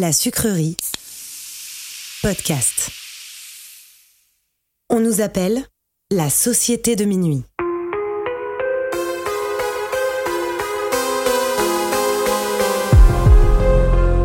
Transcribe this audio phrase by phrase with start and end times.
[0.00, 0.78] La sucrerie.
[2.22, 2.88] Podcast.
[4.88, 5.62] On nous appelle
[6.10, 7.42] la société de minuit.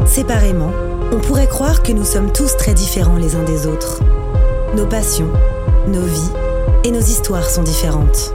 [0.07, 0.71] Séparément,
[1.11, 4.01] on pourrait croire que nous sommes tous très différents les uns des autres.
[4.77, 5.33] Nos passions,
[5.89, 6.31] nos vies
[6.85, 8.31] et nos histoires sont différentes.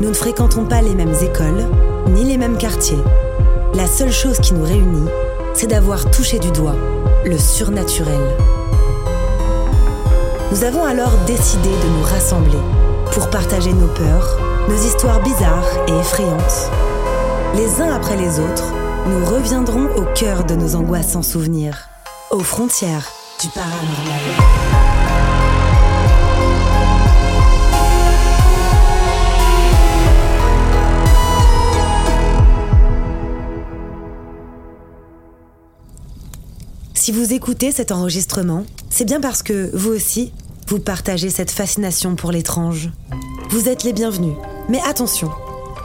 [0.00, 1.68] Nous ne fréquentons pas les mêmes écoles,
[2.08, 3.04] ni les mêmes quartiers.
[3.74, 5.10] La seule chose qui nous réunit,
[5.54, 6.76] c'est d'avoir touché du doigt
[7.24, 8.20] le surnaturel.
[10.50, 12.58] Nous avons alors décidé de nous rassembler
[13.12, 16.70] pour partager nos peurs, nos histoires bizarres et effrayantes.
[17.54, 18.72] Les uns après les autres,
[19.06, 21.88] nous reviendrons au cœur de nos angoisses sans souvenirs,
[22.30, 23.08] aux frontières
[23.40, 24.89] du paranormal.
[37.10, 40.32] Si vous écoutez cet enregistrement, c'est bien parce que, vous aussi,
[40.68, 42.92] vous partagez cette fascination pour l'étrange.
[43.50, 44.36] Vous êtes les bienvenus.
[44.68, 45.28] Mais attention,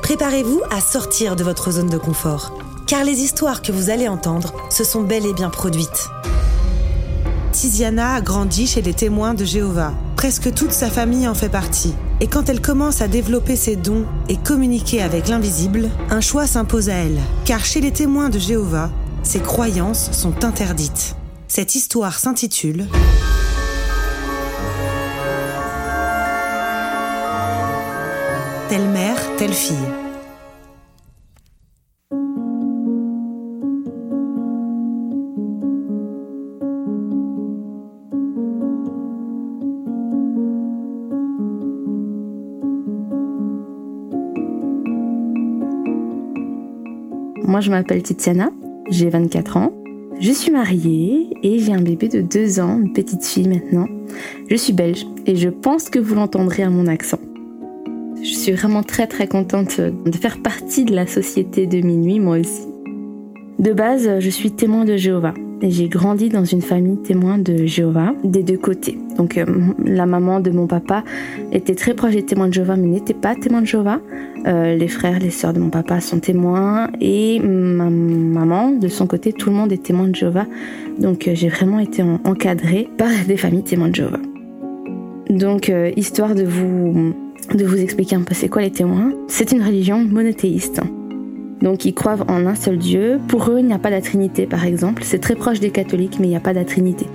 [0.03, 2.56] préparez-vous à sortir de votre zone de confort,
[2.86, 6.09] car les histoires que vous allez entendre se sont bel et bien produites.
[7.53, 9.94] Tiziana a grandi chez les témoins de Jéhovah.
[10.18, 11.96] Presque toute sa famille en fait partie.
[12.22, 16.90] Et quand elle commence à développer ses dons et communiquer avec l'invisible, un choix s'impose
[16.90, 17.19] à elle.
[17.46, 18.92] Car chez les témoins de Jéhovah,
[19.25, 21.16] ses croyances sont interdites.
[21.47, 22.88] Cette histoire s'intitule
[28.69, 29.75] Telle mère, telle fille.
[47.47, 48.50] Moi, je m'appelle Tiziana,
[48.90, 49.73] j'ai 24 ans.
[50.19, 53.88] Je suis mariée et j'ai un bébé de 2 ans, une petite fille maintenant.
[54.50, 57.19] Je suis belge et je pense que vous l'entendrez à mon accent.
[58.22, 62.38] Je suis vraiment très très contente de faire partie de la société de minuit, moi
[62.40, 62.63] aussi.
[63.59, 65.33] De base, je suis témoin de Jéhovah
[65.71, 68.97] j'ai grandi dans une famille témoin de Jéhovah des deux côtés.
[69.17, 69.45] Donc euh,
[69.83, 71.03] la maman de mon papa
[71.51, 74.00] était très proche des témoins de Jéhovah mais n'était pas témoin de Jéhovah.
[74.47, 79.07] Euh, les frères, les sœurs de mon papa sont témoins et ma maman, de son
[79.07, 80.45] côté, tout le monde est témoin de Jéhovah.
[81.00, 84.21] Donc euh, j'ai vraiment été encadrée par des familles témoins de Jéhovah.
[85.29, 87.13] Donc histoire de vous
[87.53, 90.81] de vous expliquer un peu c'est quoi les témoins, c'est une religion monothéiste.
[91.62, 93.19] Donc ils croient en un seul Dieu.
[93.28, 95.04] Pour eux, il n'y a pas de Trinité, par exemple.
[95.04, 97.07] C'est très proche des catholiques, mais il n'y a pas de Trinité.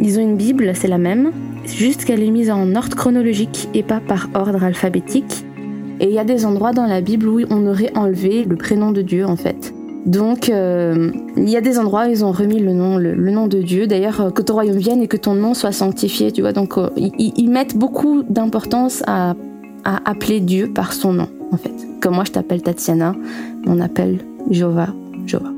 [0.00, 1.32] Ils ont une Bible, c'est la même,
[1.64, 5.44] juste qu'elle est mise en ordre chronologique et pas par ordre alphabétique.
[6.00, 8.90] Et il y a des endroits dans la Bible où on aurait enlevé le prénom
[8.92, 9.72] de Dieu, en fait.
[10.06, 13.48] Donc, euh, il y a des endroits où ils ont remis le nom, le, nom
[13.48, 13.88] de Dieu.
[13.88, 16.52] D'ailleurs, euh, que ton royaume vienne et que ton nom soit sanctifié, tu vois.
[16.52, 19.34] Donc, euh, ils, mettent beaucoup d'importance à,
[19.84, 21.28] appeler Dieu par son nom,
[22.00, 23.14] Comme moi, je t'appelle Tatiana,
[23.66, 24.18] on appelle
[24.50, 24.88] Jova,
[25.26, 25.50] Jova.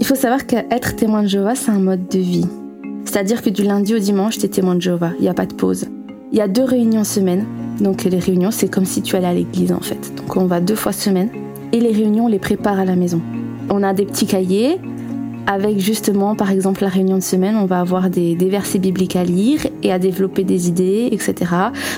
[0.00, 2.46] Il faut savoir qu'être témoin de Jova, c'est un mode de vie.
[3.04, 5.10] C'est-à-dire que du lundi au dimanche, tu es témoin de Jova.
[5.18, 5.86] Il n'y a pas de pause.
[6.32, 7.44] Il y a deux réunions semaine.
[7.80, 10.12] Donc, les réunions, c'est comme si tu allais à l'église, en fait.
[10.16, 11.30] Donc, on va deux fois semaine
[11.72, 13.20] et les réunions, on les prépare à la maison.
[13.70, 14.80] On a des petits cahiers
[15.46, 19.24] avec justement, par exemple, la réunion de semaine, on va avoir des, versets bibliques à
[19.24, 21.34] lire et à développer des idées, etc.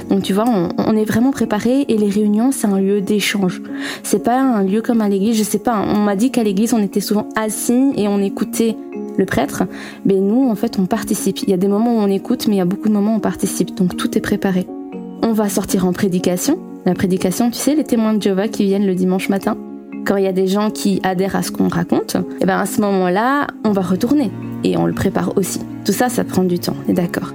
[0.08, 3.62] Donc tu vois, on, est vraiment préparé et les réunions, c'est un lieu d'échange.
[4.02, 5.78] C'est pas un lieu comme à l'église, je sais pas.
[5.78, 8.76] On m'a dit qu'à l'église, on était souvent assis et on écoutait
[9.16, 9.64] le prêtre.
[10.04, 11.38] Mais nous, en fait, on participe.
[11.42, 13.14] Il y a des moments où on écoute, mais il y a beaucoup de moments
[13.14, 13.74] où on participe.
[13.74, 14.66] Donc tout est préparé.
[15.22, 16.58] On va sortir en prédication.
[16.86, 19.56] La prédication, tu sais, les témoins de Jéhovah qui viennent le dimanche matin
[20.04, 22.58] quand il y a des gens qui adhèrent à ce qu'on raconte, et eh ben
[22.58, 24.30] à ce moment-là, on va retourner
[24.64, 25.60] et on le prépare aussi.
[25.84, 27.32] Tout ça, ça prend du temps, on est d'accord.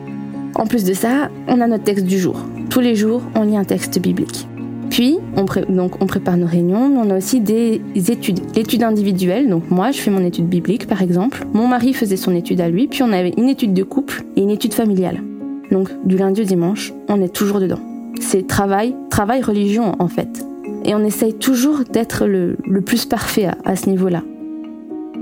[0.56, 2.36] En plus de ça, on a notre texte du jour.
[2.70, 4.48] Tous les jours, on lit un texte biblique.
[4.90, 8.42] Puis, on, donc, on prépare nos réunions, mais on a aussi des études.
[8.56, 11.48] L'étude individuelle, donc moi, je fais mon étude biblique, par exemple.
[11.54, 14.42] Mon mari faisait son étude à lui, puis on avait une étude de couple et
[14.42, 15.24] une étude familiale.
[15.72, 17.80] Donc, du lundi au dimanche, on est toujours dedans.
[18.20, 20.46] C'est travail, travail religion, en fait
[20.86, 24.24] et on essaye toujours d'être le, plus parfait à, ce niveau-là.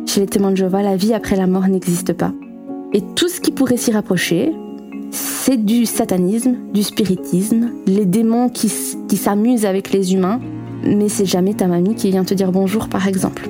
[0.07, 2.33] Chez les témoins de la vie après la mort n'existe pas.
[2.93, 4.51] Et tout ce qui pourrait s'y rapprocher,
[5.11, 10.39] c'est du satanisme, du spiritisme, les démons qui, s'amusent avec les humains,
[10.83, 13.49] mais c'est jamais ta mamie qui vient te dire bonjour par exemple.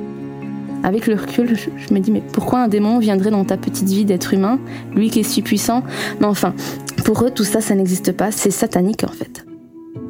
[0.83, 4.05] Avec le recul, je, me dis mais pourquoi un démon viendrait dans ta petite vie
[4.05, 4.59] d'être humain,
[4.95, 5.83] lui qui est si puissant?
[6.19, 6.53] Mais enfin,
[7.05, 9.45] pour eux tout ça, ça n'existe pas, c'est satanique en fait.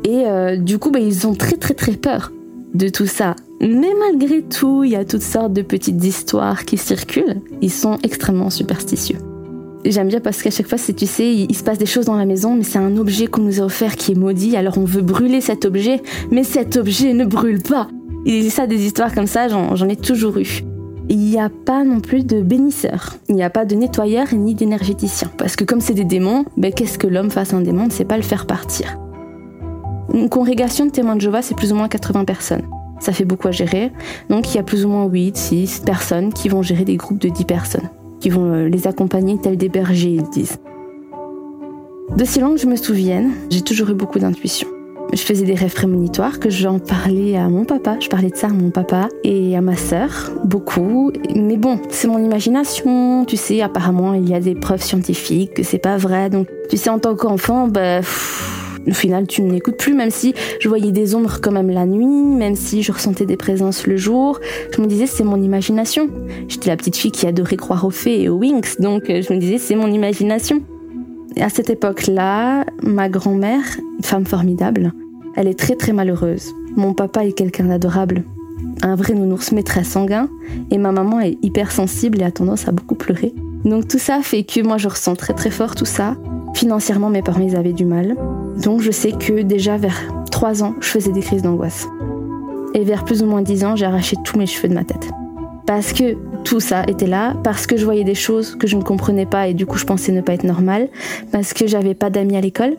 [0.04, 2.32] Et euh, du coup, bah, ils ont très très très peur
[2.74, 3.36] de tout ça.
[3.60, 7.42] Mais malgré tout, il y a toutes sortes de petites histoires qui circulent.
[7.62, 9.18] Ils sont extrêmement superstitieux.
[9.86, 12.26] J'aime bien parce qu'à chaque fois, tu sais, il, se passe des choses dans la
[12.26, 15.02] maison, mais c'est un objet qu'on nous a offert qui est maudit, alors on veut
[15.02, 17.88] brûler cet objet, mais cet objet ne brûle pas.
[18.26, 20.64] Et ça, des histoires comme ça, j'en ai toujours eu.
[21.10, 24.54] Il n'y a pas non plus de bénisseur, il n'y a pas de nettoyeur ni
[24.54, 25.32] d'énergéticien.
[25.38, 28.06] Parce que comme c'est des démons, ben, qu'est-ce que l'homme fasse un démon ne sait
[28.06, 28.98] pas le faire partir.
[30.14, 32.64] Une congrégation de témoins de Jéhovah, c'est plus ou moins 80 personnes.
[33.00, 33.92] Ça fait beaucoup à gérer.
[34.30, 37.20] Donc il y a plus ou moins 8, 6 personnes qui vont gérer des groupes
[37.20, 40.60] de 10 personnes, qui vont euh, les accompagner tels des bergers, ils disent.
[42.16, 44.68] De loin que je me souvienne, j'ai toujours eu beaucoup d'intuition.
[45.14, 47.98] Je faisais des rêves prémonitoires que j'en parlais à mon papa.
[48.00, 51.12] Je parlais de ça à mon papa et à ma sœur, beaucoup.
[51.36, 53.26] Mais bon, c'est mon imagination.
[53.26, 56.30] Tu sais, apparemment, il y a des preuves scientifiques que c'est pas vrai.
[56.30, 58.02] Donc, tu sais, en tant qu'enfant, bah,
[58.88, 61.86] au final, tu ne m'écoutes plus, même si je voyais des ombres quand même la
[61.86, 64.40] nuit, même si je ressentais des présences le jour.
[64.76, 66.10] Je me disais, c'est mon imagination.
[66.48, 69.34] J'étais la petite fille qui adorait croire aux fées et aux wings, donc euh, je
[69.34, 70.62] me disais, c'est mon imagination.
[71.36, 73.64] Et à cette époque-là, ma grand-mère,
[74.02, 74.92] femme formidable,
[75.36, 76.54] elle est très très malheureuse.
[76.76, 78.24] Mon papa est quelqu'un d'adorable,
[78.82, 80.30] un vrai nounours mais très sanguin,
[80.72, 83.34] et ma maman est hyper sensible et a tendance à beaucoup pleurer.
[83.64, 86.18] Donc tout ça fait que moi je ressens très très fort tout ça.
[86.54, 88.16] Financièrement, mes parents avaient du mal.
[88.62, 90.00] Donc je sais que déjà vers
[90.32, 91.88] 3 ans, je faisais des crises d'angoisse.
[92.74, 95.10] Et vers plus ou moins 10 ans, j'ai arraché tous mes cheveux de ma tête.
[95.66, 98.82] Parce que tout ça était là, parce que je voyais des choses que je ne
[98.82, 100.90] comprenais pas et du coup je pensais ne pas être normale,
[101.32, 102.76] parce que j'avais pas d'amis à l'école,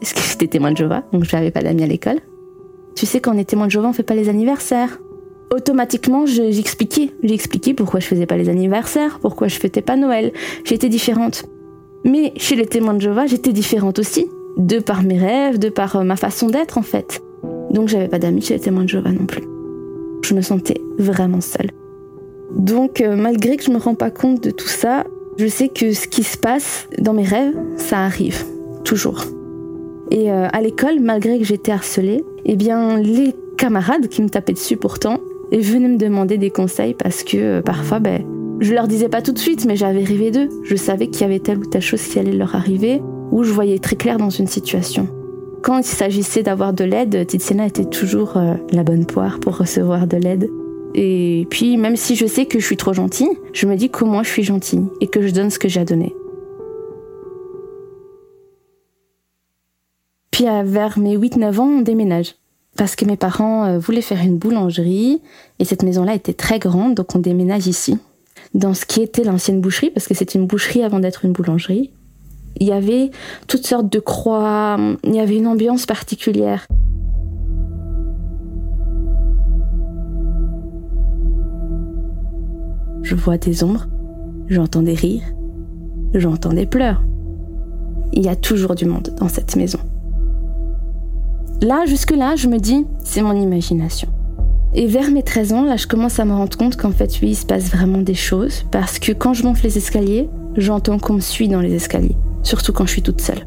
[0.00, 2.20] parce que j'étais témoin de Jéhovah, donc je n'avais pas d'amis à l'école.
[2.96, 4.98] Tu sais, quand on est témoin de Jéhovah, on fait pas les anniversaires.
[5.54, 10.32] Automatiquement, j'expliquais, j'ai expliqué pourquoi je faisais pas les anniversaires, pourquoi je fêtais pas Noël.
[10.64, 11.44] J'étais différente.
[12.04, 14.26] Mais chez les témoins de Jéhovah, j'étais différente aussi,
[14.56, 17.22] de par mes rêves, de par euh, ma façon d'être en fait.
[17.70, 19.42] Donc j'avais pas d'amis chez les témoins de Jéhovah non plus.
[20.24, 21.70] Je me sentais vraiment seule.
[22.54, 25.04] Donc euh, malgré que je me rends pas compte de tout ça,
[25.38, 28.44] je sais que ce qui se passe dans mes rêves, ça arrive
[28.84, 29.24] toujours.
[30.10, 34.52] Et euh, à l'école, malgré que j'étais harcelée, eh bien les camarades qui me tapaient
[34.52, 35.18] dessus pourtant,
[35.52, 38.22] venaient me demander des conseils parce que parfois, ben,
[38.60, 40.50] je leur disais pas tout de suite, mais j'avais rêvé d'eux.
[40.64, 43.00] Je savais qu'il y avait telle ou telle chose qui allait leur arriver,
[43.32, 45.08] ou je voyais très clair dans une situation.
[45.62, 50.06] Quand il s'agissait d'avoir de l'aide, Tiziana était toujours euh, la bonne poire pour recevoir
[50.06, 50.50] de l'aide.
[50.94, 54.06] Et puis, même si je sais que je suis trop gentille, je me dis qu'au
[54.06, 56.14] moins je suis gentille et que je donne ce que j'ai à donner.
[60.30, 62.34] Puis, vers mes 8-9 ans, on déménage.
[62.76, 65.22] Parce que mes parents euh, voulaient faire une boulangerie
[65.58, 67.98] et cette maison-là était très grande, donc on déménage ici
[68.54, 71.90] dans ce qui était l'ancienne boucherie, parce que c'était une boucherie avant d'être une boulangerie.
[72.56, 73.10] Il y avait
[73.46, 76.66] toutes sortes de croix, il y avait une ambiance particulière.
[83.10, 83.88] je vois des ombres,
[84.48, 85.24] j'entends des rires,
[86.14, 87.02] j'entends des pleurs.
[88.12, 89.80] Il y a toujours du monde dans cette maison.
[91.60, 94.08] Là, jusque-là, je me dis, c'est mon imagination.
[94.72, 97.30] Et vers mes 13 ans, là, je commence à me rendre compte qu'en fait, oui,
[97.30, 98.64] il se passe vraiment des choses.
[98.70, 102.16] Parce que quand je monte les escaliers, j'entends qu'on me suit dans les escaliers.
[102.44, 103.46] Surtout quand je suis toute seule.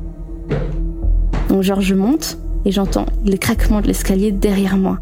[1.48, 5.00] Donc, genre, je monte et j'entends le craquement de l'escalier derrière moi.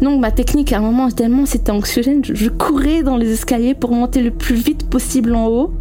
[0.00, 3.92] Donc ma technique à un moment tellement c'était anxiogène, je, courais dans les escaliers pour
[3.92, 5.74] monter le plus vite possible en haut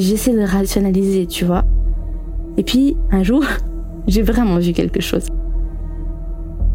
[0.00, 1.64] j'essaie de rationaliser, tu vois.
[2.56, 3.44] Et puis un jour,
[4.06, 5.26] j'ai vraiment vu quelque chose.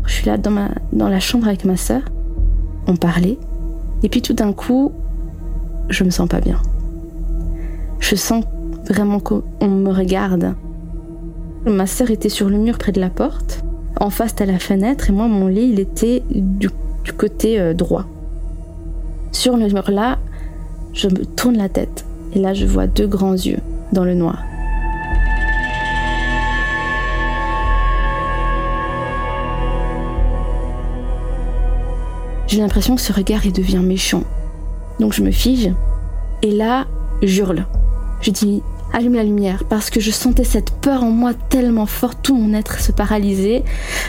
[0.05, 2.01] Je suis là dans, la chambre avec ma sœur,
[2.88, 3.38] on parlait,
[4.01, 4.91] et puis tout d'un coup,
[5.89, 6.59] je me sens pas bien.
[7.99, 8.43] Je sens
[8.88, 10.55] vraiment qu'on me regarde.
[11.65, 13.63] Ma sœur était sur le mur près de la porte,
[13.99, 16.69] en face à la fenêtre, et moi mon lit il était du
[17.03, 18.05] du côté euh, droit.
[19.31, 20.17] Sur le mur là,
[20.93, 23.59] je me tourne la tête et là je vois deux grands yeux
[23.91, 24.43] dans le noir.
[32.50, 34.24] J'ai l'impression que ce regard il devient méchant.
[35.00, 35.71] Donc je me fige
[36.41, 36.88] et là,
[37.21, 37.67] j'hurle.
[38.21, 42.19] Je dis allume la lumière parce que je sentais cette peur en moi tellement forte,
[42.24, 43.63] tout mon être se paralysait.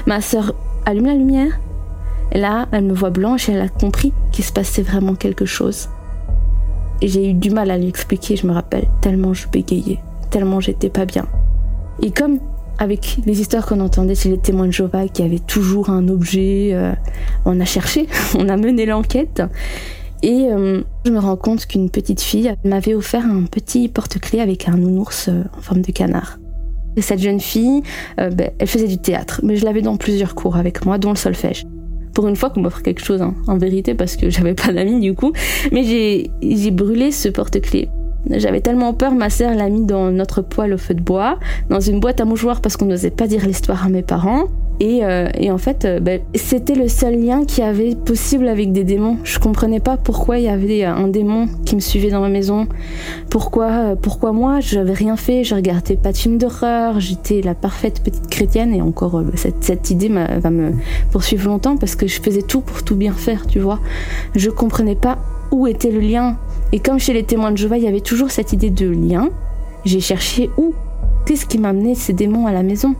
[0.07, 0.55] Ma sœur
[0.87, 1.61] allume la lumière
[2.33, 5.45] et là, elle me voit blanche et elle a compris qu'il se passait vraiment quelque
[5.45, 5.91] chose.
[7.03, 10.91] J'ai eu du mal à lui expliquer, je me rappelle, tellement je bégayais, tellement j'étais
[10.91, 11.27] pas bien.
[12.03, 12.39] Et comme
[12.79, 16.71] avec les histoires qu'on entendait chez les témoins de Jéhovah, qui avaient toujours un objet,
[16.73, 16.93] euh,
[17.45, 18.07] on a cherché,
[18.39, 19.43] on a mené l'enquête.
[20.23, 24.69] Et euh, je me rends compte qu'une petite fille m'avait offert un petit porte-clés avec
[24.69, 26.39] un nounours euh, en forme de canard.
[26.97, 27.83] Et cette jeune fille,
[28.19, 31.17] ben, elle faisait du théâtre, mais je l'avais dans plusieurs cours avec moi, dont le
[31.17, 31.65] solfège
[32.13, 35.01] pour une fois qu'on m'offre quelque chose, hein, en vérité, parce que j'avais pas d'amis
[35.01, 35.33] du coup.
[35.73, 37.89] Mais j'ai brûlé ce porte-clés.
[38.29, 41.39] J'avais tellement peur, ma sœur l'a mis dans notre poêle au feu de bois,
[41.71, 44.45] dans une boîte à mouchoirs parce qu'on n'osait pas dire l'histoire à mes parents.
[44.81, 48.83] Et, euh, en fait, euh, ben, c'était le seul lien qui avait possible avec des
[48.83, 49.19] démons.
[49.25, 52.67] Je comprenais pas pourquoi il y avait un démon qui me suivait dans ma maison.
[53.29, 57.55] Pourquoi, euh, pourquoi moi, j'avais rien fait, je regardais pas de films d'horreur, j'étais la
[57.55, 58.73] parfaite petite chrétienne.
[58.73, 60.73] Et encore cette, cette idée va me
[61.13, 63.81] poursuivre longtemps parce que je faisais tout pour tout bien faire, tu vois.
[64.35, 65.19] Je comprenais pas
[65.51, 66.39] où était le lien.
[66.73, 69.29] Et comme chez les témoins de Jéhovah, il y avait toujours cette idée de lien,
[69.85, 70.73] j'ai cherché où?
[71.27, 72.95] Qu'est-ce qui m'amenait ces démons à la maison?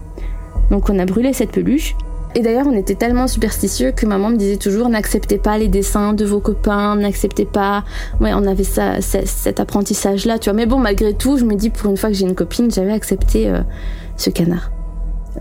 [0.71, 1.95] Donc on a brûlé cette peluche.
[2.37, 6.13] Et d'ailleurs, on était tellement superstitieux que maman me disait toujours n'acceptez pas les dessins
[6.13, 7.85] de vos copains, n'acceptez pas.
[8.21, 10.57] Ouais, on avait ça, cet apprentissage-là, tu vois.
[10.57, 12.93] Mais bon, malgré tout, je me dis pour une fois que j'ai une copine, j'avais
[12.93, 13.63] accepté euh,
[14.17, 14.71] ce canard.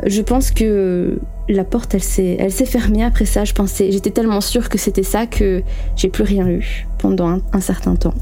[0.06, 3.46] Je pense que la porte, elle s'est, elle s'est fermée après ça.
[3.46, 5.62] Je pensais, j'étais tellement sûre que c'était ça que
[5.96, 8.14] j'ai plus rien eu pendant un, certain temps.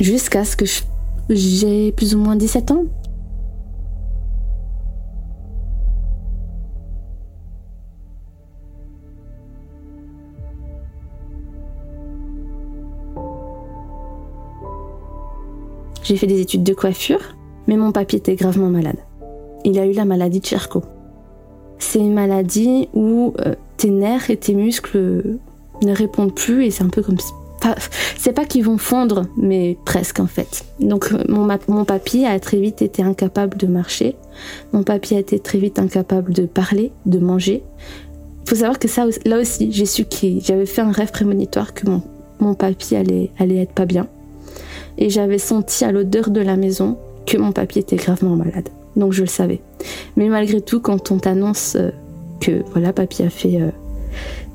[0.00, 0.64] Jusqu'à ce que
[1.28, 2.84] j'ai plus ou moins 17 ans.
[16.10, 17.20] J'ai fait des études de coiffure,
[17.68, 18.96] mais mon papy était gravement malade.
[19.64, 20.82] Il a eu la maladie de Charcot.
[21.78, 25.38] C'est une maladie où euh, tes nerfs et tes muscles
[25.84, 27.18] ne répondent plus et c'est un peu comme
[28.16, 30.64] c'est pas qu'ils vont fondre, mais presque en fait.
[30.80, 34.16] Donc euh, mon, mon papy a très vite été incapable de marcher,
[34.72, 37.62] mon papy a été très vite incapable de parler, de manger.
[38.48, 41.88] Faut savoir que ça, là aussi, j'ai su que j'avais fait un rêve prémonitoire que
[41.88, 42.02] mon,
[42.40, 44.08] mon papy allait, allait être pas bien.
[45.00, 49.12] Et j'avais senti à l'odeur de la maison que mon papy était gravement malade donc
[49.12, 49.60] je le savais.
[50.16, 51.90] Mais malgré tout, quand on t'annonce euh,
[52.40, 53.70] que voilà, papy a fait euh,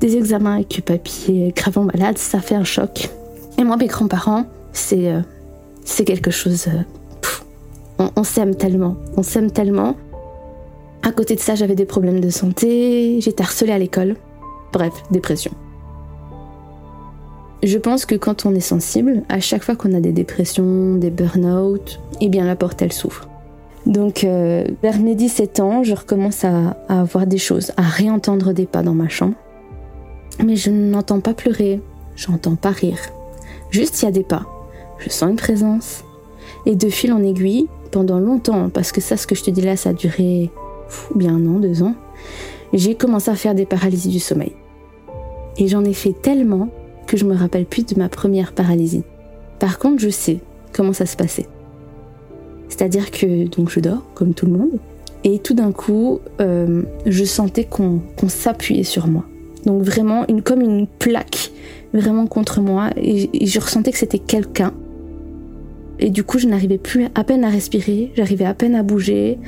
[0.00, 3.10] des examens et que papy est gravement malade, ça fait un choc.
[3.58, 5.20] Et moi, mes grands-parents, c'est euh,
[6.04, 6.66] quelque chose.
[7.98, 9.96] on, on s'aime tellement, on s'aime tellement.
[11.02, 14.16] À côté de ça, j'avais des problèmes de santé, j'étais harcelée à l'école.
[14.72, 15.52] Bref, dépression.
[17.66, 21.10] Je pense que quand on est sensible, à chaque fois qu'on a des dépressions, des
[21.10, 23.28] burn-out, eh bien la porte elle s'ouvre.
[23.86, 28.52] Donc euh, vers mes 17 ans, je recommence à, à, avoir des choses, à réentendre
[28.52, 29.34] des pas dans ma chambre.
[30.44, 31.80] Mais je n'entends pas pleurer,
[32.14, 33.00] j'entends pas rire.
[33.72, 34.46] Juste il y a des pas.
[34.98, 36.04] Je sens une présence.
[36.66, 39.62] Et de fil en aiguille, pendant longtemps, parce que ça, ce que je te dis
[39.62, 40.52] là, ça a duré
[41.16, 41.96] bien un an, deux ans,
[42.72, 44.52] j'ai commencé à faire des paralysies du sommeil.
[45.58, 46.68] Et j'en ai fait tellement
[47.06, 49.04] que je me rappelle plus de ma première paralysie.
[49.58, 50.38] Par contre, je sais
[50.72, 51.46] comment ça se passait.
[52.68, 54.78] C'est-à-dire que donc je dors comme tout le monde
[55.24, 59.24] Et tout d'un coup, euh, je sentais qu'on s'appuyait sur moi.
[59.64, 61.50] Donc vraiment une, comme une plaque
[61.92, 62.90] vraiment contre moi.
[62.96, 64.72] Et, je ressentais que c'était quelqu'un.
[65.98, 69.38] Et du coup, je n'arrivais plus à peine à respirer, j'arrivais à peine à bouger.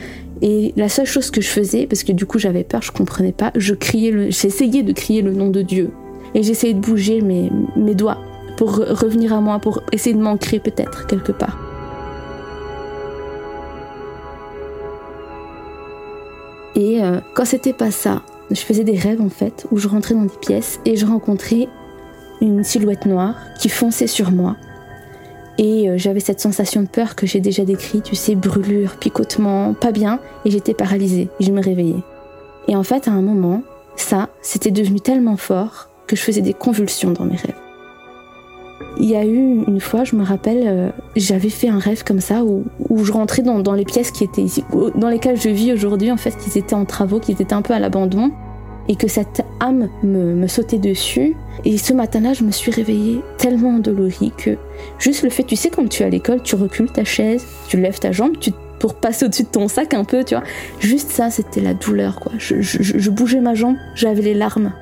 [0.40, 3.32] Et la seule chose que je faisais, parce que du coup j'avais peur, je comprenais
[3.32, 5.90] pas, je criais, j'essayais de crier le nom de Dieu.
[6.34, 8.18] Et j'essayais de bouger mes, mes doigts
[8.56, 11.56] pour revenir à moi, pour essayer de m'ancrer peut-être quelque part.
[16.78, 20.14] Et euh, quand c'était pas ça, je faisais des rêves en fait, où je rentrais
[20.14, 21.68] dans des pièces et je rencontrais
[22.40, 24.56] une silhouette noire qui fonçait sur moi.
[25.58, 29.74] Et euh, j'avais cette sensation de peur que j'ai déjà décrite, tu sais, brûlure, picotement,
[29.74, 32.04] pas bien, et j'étais paralysée, je me réveillais.
[32.68, 33.62] Et en fait, à un moment,
[33.96, 37.54] ça, c'était devenu tellement fort que je faisais des convulsions dans mes rêves.
[38.98, 42.20] Il y a eu une fois, je me rappelle, euh, j'avais fait un rêve comme
[42.20, 42.64] ça où,
[43.04, 44.64] je rentrais dans, les pièces qui étaient ici,
[44.96, 47.74] dans lesquelles je vis aujourd'hui, en fait, qui étaient en travaux, qui étaient un peu
[47.74, 48.32] à l'abandon,
[48.88, 51.36] et que cette âme me, sautait dessus.
[51.64, 54.56] Et ce matin-là, je me suis réveillée tellement endolorie que
[54.98, 57.76] juste le fait, tu sais, quand tu es à l'école, tu recules ta chaise, tu
[57.80, 58.50] lèves ta jambe, tu
[58.80, 60.44] pour passer au-dessus de ton sac un peu, tu vois.
[60.78, 62.30] Juste ça, c'était la douleur, quoi.
[62.38, 64.72] Je bougeais ma jambe, j'avais les larmes.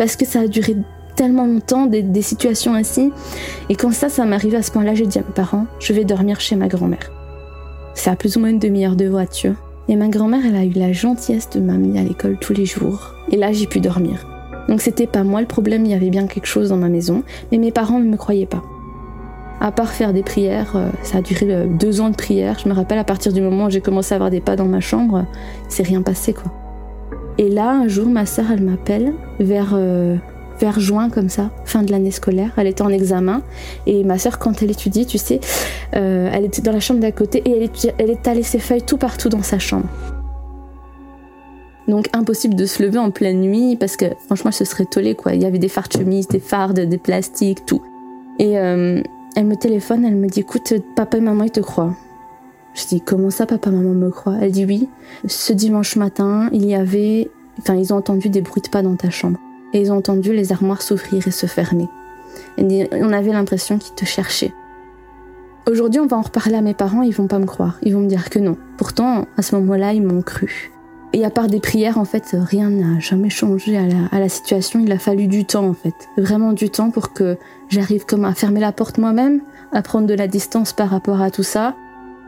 [0.00, 0.76] Parce que ça a duré
[1.14, 3.12] tellement longtemps des, situations ainsi.
[3.68, 6.06] Et quand ça, ça m'arrivait à ce point-là, j'ai dit à mes parents, je vais
[6.06, 7.12] dormir chez ma grand-mère.
[7.92, 9.56] C'est à plus ou moins une demi-heure de voiture.
[9.88, 13.14] Et ma grand-mère, elle a eu la gentillesse de m'amener à l'école tous les jours.
[13.30, 14.26] Et là, j'ai pu dormir.
[14.70, 17.22] Donc c'était pas moi le problème, il y avait bien quelque chose dans ma maison,
[17.52, 18.62] mais mes parents ne me croyaient pas.
[19.60, 22.58] À part faire des prières, euh, ça a duré euh, deux ans de prières.
[22.58, 24.64] Je me rappelle à partir du moment où j'ai commencé à avoir des pas dans
[24.64, 25.26] ma chambre,
[25.68, 26.50] c'est rien passé quoi.
[27.40, 30.16] Et là, un jour, ma sœur, elle m'appelle vers euh,
[30.60, 32.52] vers juin comme ça, fin de l'année scolaire.
[32.58, 33.40] Elle était en examen
[33.86, 35.40] et ma sœur, quand elle étudie, tu sais,
[35.96, 38.98] euh, elle était dans la chambre d'à côté et elle, elle étalait ses feuilles tout
[38.98, 39.86] partout dans sa chambre.
[41.88, 45.32] Donc impossible de se lever en pleine nuit parce que franchement, se serait tollée quoi.
[45.32, 47.80] Il y avait des fards de chemise, des fardes, des plastiques, tout.
[48.38, 49.02] Et euh,
[49.34, 51.96] elle me téléphone, elle me dit écoute, papa et maman ils te croient.
[52.74, 54.88] Je dis comment ça, papa, maman me croient Elle dit oui.
[55.26, 58.96] Ce dimanche matin, il y avait, enfin ils ont entendu des bruits de pas dans
[58.96, 59.38] ta chambre
[59.72, 61.88] et ils ont entendu les armoires s'ouvrir et se fermer.
[62.58, 64.52] On avait l'impression qu'ils te cherchaient.
[65.70, 67.78] Aujourd'hui, on va en reparler à mes parents, ils vont pas me croire.
[67.82, 68.56] Ils vont me dire que non.
[68.76, 70.72] Pourtant, à ce moment-là, ils m'ont cru.
[71.12, 74.28] Et à part des prières, en fait, rien n'a jamais changé à la, à la,
[74.28, 74.80] situation.
[74.80, 75.94] Il a fallu du temps, en fait.
[76.16, 77.36] Vraiment du temps pour que
[77.68, 81.30] j'arrive comme à fermer la porte moi-même, à prendre de la distance par rapport à
[81.30, 81.74] tout ça.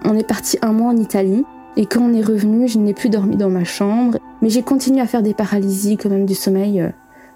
[0.04, 1.44] On est parti un mois en Italie.
[1.76, 4.18] Et quand on est revenu, je n'ai plus dormi dans ma chambre.
[4.42, 6.90] Mais j'ai continué à faire des paralysies, quand même, du sommeil euh,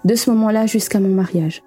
[0.05, 1.63] de ce moment-là jusqu'à mon mariage.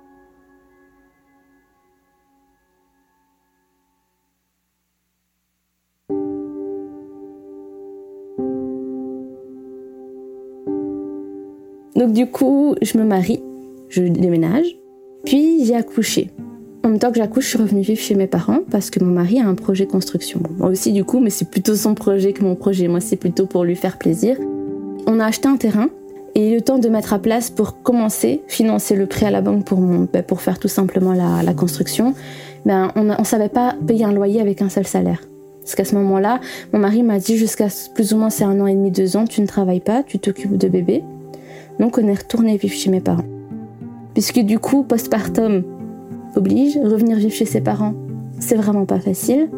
[11.97, 13.43] Donc du coup, je me marie,
[13.91, 14.65] je déménage,
[15.27, 16.31] puis j'ai accouché.
[16.83, 19.13] En même temps que j'accouche, je suis revenue vivre chez mes parents parce que mon
[19.13, 20.41] mari a un projet construction.
[20.57, 22.89] moi aussi du coup, mais c'est plutôt son projet que mon projet.
[22.89, 24.37] Moi, c'est plutôt pour lui faire plaisir.
[25.07, 25.89] On a acheté un terrain
[26.35, 29.67] et le temps de mettre à place pour commencer, financer le prêt à la banque
[29.67, 32.15] pour, ben, pour faire tout simplement la, la construction,
[32.65, 35.21] ben, on ne savait pas payer un loyer avec un seul salaire.
[35.61, 36.41] Parce qu'à ce moment-là,
[36.73, 39.27] mon mari m'a dit jusqu'à plus ou moins c'est un an et demi, deux ans,
[39.27, 41.03] tu ne travailles pas, tu t'occupes de bébé.
[41.79, 43.25] Donc on est retourné vivre chez mes parents.
[44.15, 45.63] Puisque du coup, postpartum
[46.37, 47.95] oblige, revenir vivre chez ses parents,
[48.39, 49.49] c'est vraiment pas facile.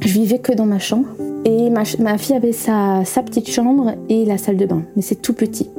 [0.00, 1.08] Je vivais que dans ma chambre.
[1.44, 1.84] Et ma,
[2.18, 5.70] fille avait sa, petite chambre et la salle de bain, mais c'est tout petit.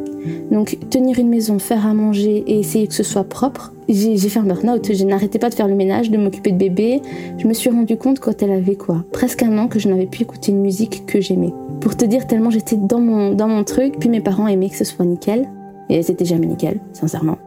[0.51, 4.39] Donc tenir une maison, faire à manger et essayer que ce soit propre, j'ai fait
[4.39, 4.93] un burn-out.
[4.93, 7.01] Je n'arrêtais pas de faire le ménage, de m'occuper de bébé.
[7.37, 10.05] Je me suis rendu compte quand elle avait quoi Presque un an que je n'avais
[10.05, 11.53] pu écouter une musique que j'aimais.
[11.81, 14.77] Pour te dire tellement j'étais dans mon, dans mon truc, puis mes parents aimaient que
[14.77, 15.47] ce soit nickel.
[15.89, 17.37] Et c'était jamais nickel, sincèrement.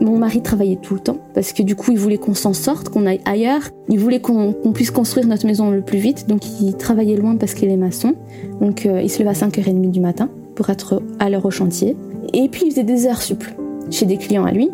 [0.00, 2.88] Mon mari travaillait tout le temps parce que du coup, il voulait qu'on s'en sorte,
[2.88, 3.62] qu'on aille ailleurs.
[3.88, 6.26] Il voulait qu'on puisse construire notre maison le plus vite.
[6.26, 8.14] Donc, il travaillait loin parce qu'il est maçon.
[8.60, 11.96] Donc, euh, il se levait à 5h30 du matin pour être à l'heure au chantier.
[12.32, 13.44] Et puis, il faisait des heures sup
[13.90, 14.70] chez des clients à lui.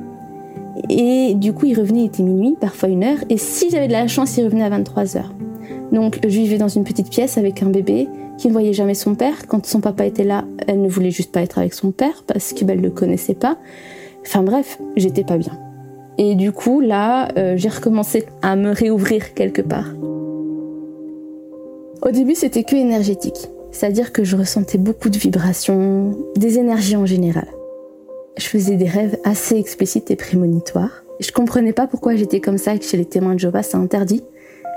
[0.91, 3.19] Et du coup, il revenait, il était minuit, parfois une heure.
[3.29, 5.23] Et si j'avais de la chance, il revenait à 23h.
[5.91, 8.09] Donc, je vivais dans une petite pièce avec un bébé
[8.39, 9.47] qui ne voyait jamais son père.
[9.49, 12.53] Quand son papa était là, elle ne voulait juste pas être avec son père parce
[12.53, 13.57] qu'elle ne le connaissait pas.
[14.27, 15.59] Enfin bref, j'étais pas bien.
[16.19, 19.87] Et du coup, là, euh, j'ai recommencé à me réouvrir quelque part.
[22.03, 23.49] Au début, c'était que énergétique.
[23.71, 27.47] C'est-à-dire que je ressentais beaucoup de vibrations, des énergies en général.
[28.39, 31.05] Je faisais des rêves assez explicites et prémonitoires.
[31.21, 33.77] Je comprenais pas pourquoi j'étais comme ça et que chez les témoins de Jéhovah, c'est
[33.77, 34.23] interdit.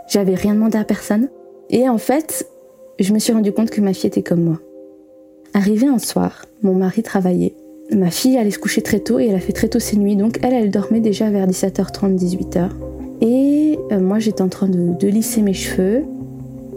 [0.08, 1.30] J'avais rien demandé à personne.
[1.70, 2.48] Et en fait,
[3.00, 4.60] je me suis rendu compte que ma fille était comme moi.
[5.54, 7.56] Arrivé un soir, mon mari travaillait.
[7.92, 10.16] Ma fille allait se coucher très tôt et elle a fait très tôt ses nuits,
[10.16, 12.70] donc elle, elle dormait déjà vers 17h30, 18h.
[13.22, 16.04] Et euh, moi, j'étais en train de, de, lisser mes cheveux.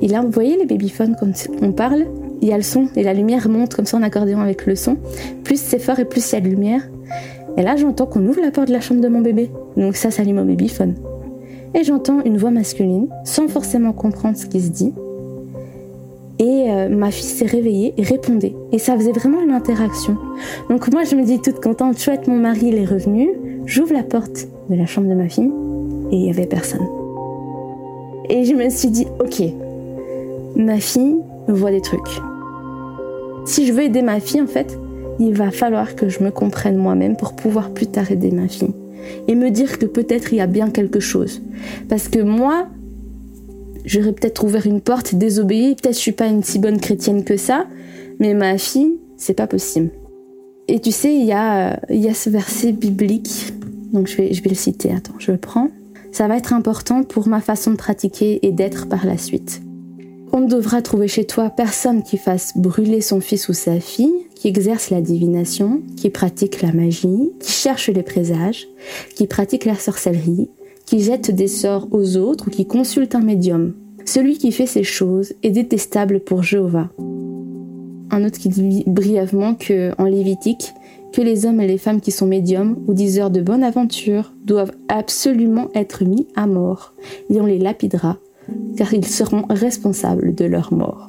[0.00, 2.06] Et là, vous voyez les babyphones, quand on parle,
[2.40, 4.74] il y a le son et la lumière monte comme ça en accordéon avec le
[4.74, 4.96] son.
[5.44, 6.82] Plus c'est fort et plus il y a de lumière.
[7.56, 9.50] Et là, j'entends qu'on ouvre la porte de la chambre de mon bébé.
[9.76, 10.94] Donc ça s'allume au babyphone.
[11.74, 14.92] Et j'entends une voix masculine, sans forcément comprendre ce qui se dit.
[16.42, 18.56] Et euh, ma fille s'est réveillée et répondait.
[18.72, 20.16] Et ça faisait vraiment une interaction.
[20.68, 23.30] Donc moi, je me dis toute contente, chouette, mon mari, il est revenu.
[23.64, 25.52] J'ouvre la porte de la chambre de ma fille
[26.10, 26.84] et il n'y avait personne.
[28.28, 29.44] Et je me suis dit, ok,
[30.56, 32.00] ma fille voit des trucs.
[33.44, 34.76] Si je veux aider ma fille, en fait,
[35.20, 38.74] il va falloir que je me comprenne moi-même pour pouvoir plus tard aider ma fille.
[39.28, 41.40] Et me dire que peut-être il y a bien quelque chose.
[41.88, 42.66] Parce que moi,
[43.84, 47.36] j'aurais peut-être ouvert une porte, désobéi, peut-être je suis pas une si bonne chrétienne que
[47.36, 47.66] ça,
[48.18, 49.90] mais ma fille, c'est pas possible.
[50.68, 53.52] Et tu sais, il y a, il y a ce verset biblique,
[53.92, 55.70] donc je vais, je vais le citer, attends, je le prends.
[56.12, 59.62] Ça va être important pour ma façon de pratiquer et d'être par la suite.
[60.34, 64.26] On ne devra trouver chez toi personne qui fasse brûler son fils ou sa fille,
[64.34, 68.66] qui exerce la divination, qui pratique la magie, qui cherche les présages,
[69.14, 70.48] qui pratique la sorcellerie,
[70.92, 73.72] qui jette des sorts aux autres ou qui consulte un médium.
[74.04, 76.90] Celui qui fait ces choses est détestable pour Jéhovah.
[78.10, 80.74] Un autre qui dit brièvement que, en Lévitique,
[81.14, 84.74] que les hommes et les femmes qui sont médiums ou diseurs de bonne aventure doivent
[84.88, 86.92] absolument être mis à mort,
[87.30, 88.18] et on les lapidera,
[88.76, 91.08] car ils seront responsables de leur mort.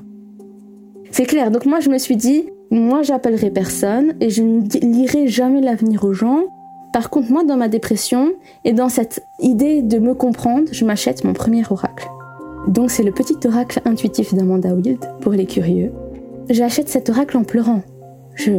[1.12, 5.28] C'est clair, donc moi je me suis dit, moi j'appellerai personne et je ne lirai
[5.28, 6.46] jamais l'avenir aux gens.
[6.94, 11.24] Par contre, moi dans ma dépression et dans cette idée de me comprendre, je m'achète
[11.24, 12.08] mon premier oracle.
[12.68, 15.92] Donc c'est le petit oracle intuitif d'Amanda Wild pour les curieux.
[16.50, 17.82] J'achète cet oracle en pleurant.
[18.36, 18.52] Je,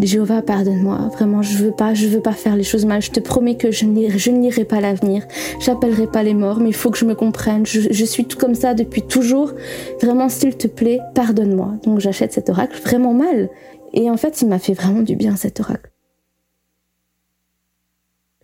[0.00, 1.08] Jéhovah, pardonne-moi.
[1.12, 3.02] Vraiment, je veux pas, je veux pas faire les choses mal.
[3.02, 5.24] Je te promets que je n'irai pas l'avenir.
[5.60, 7.64] J'appellerai pas les morts, mais il faut que je me comprenne.
[7.64, 9.52] Je, suis tout comme ça depuis toujours.
[10.02, 11.74] Vraiment, s'il te plaît, pardonne-moi.
[11.84, 13.50] Donc, j'achète cet oracle vraiment mal.
[13.92, 15.90] Et en fait, il m'a fait vraiment du bien, cet oracle.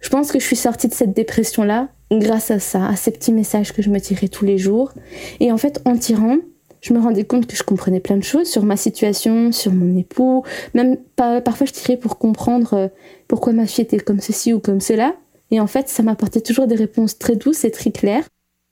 [0.06, 3.32] Je pense que je suis sortie de cette dépression-là grâce à ça, à ces petits
[3.32, 4.92] messages que je me tirais tous les jours.
[5.40, 6.36] Et en fait, en tirant,
[6.80, 9.98] je me rendais compte que je comprenais plein de choses sur ma situation, sur mon
[9.98, 10.44] époux.
[10.74, 12.88] Même parfois, je tirais pour comprendre euh,
[13.26, 15.16] pourquoi ma fille était comme ceci ou comme cela.
[15.50, 18.28] Et en fait, ça m'apportait toujours des réponses très douces et très claires,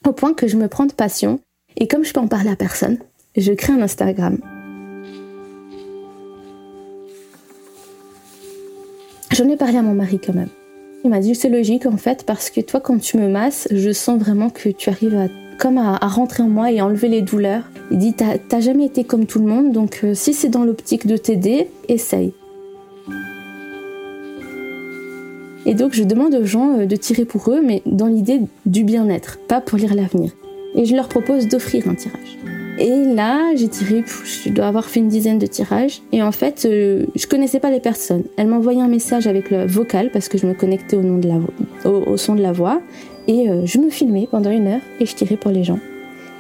[0.07, 1.41] au point que je me prends de passion.
[1.77, 2.99] Et comme je peux en parler à personne,
[3.37, 4.39] je crée un Instagram.
[9.33, 10.51] J'en ai parlé à mon mari quand même.
[11.05, 13.93] Il m'a dit c'est logique en fait parce que toi quand tu me masses, je
[13.93, 17.65] sens vraiment que tu arrives à comme à, rentrer en moi et enlever les douleurs.
[17.91, 21.07] Il dit T'as jamais été comme tout le monde, donc euh, si c'est dans l'optique
[21.07, 22.33] de t'aider, essaye.
[25.67, 28.85] Et donc je demande aux gens euh, de tirer pour eux, mais dans l'idée du
[28.85, 30.33] bien-être, pas pour lire l'avenir.
[30.75, 32.39] Et je leur propose d'offrir un tirage.
[32.79, 36.03] Et là, j'ai tiré, je dois avoir fait une dizaine de tirages.
[36.11, 38.25] Et en fait, euh, je connaissais pas les personnes.
[38.37, 42.43] Elle m'envoyait un message avec le vocal parce que je me connectais au, son de
[42.43, 42.81] la voix.
[43.29, 45.79] Et euh, je me filmais pendant une heure et je tirais pour les gens.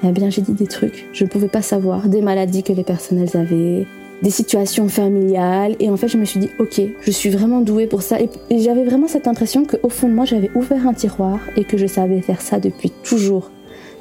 [0.02, 2.74] Et eh bien, j'ai dit des trucs, je ne pouvais pas savoir, des maladies que
[2.74, 3.86] les personnes avaient,
[4.20, 5.76] des situations familiales.
[5.78, 8.18] Et en fait, je me suis dit, ok, je suis vraiment douée pour ça.
[8.20, 11.78] Et, j'avais vraiment cette impression qu'au fond de moi, j'avais ouvert un tiroir et que
[11.78, 13.50] je savais faire ça depuis toujours.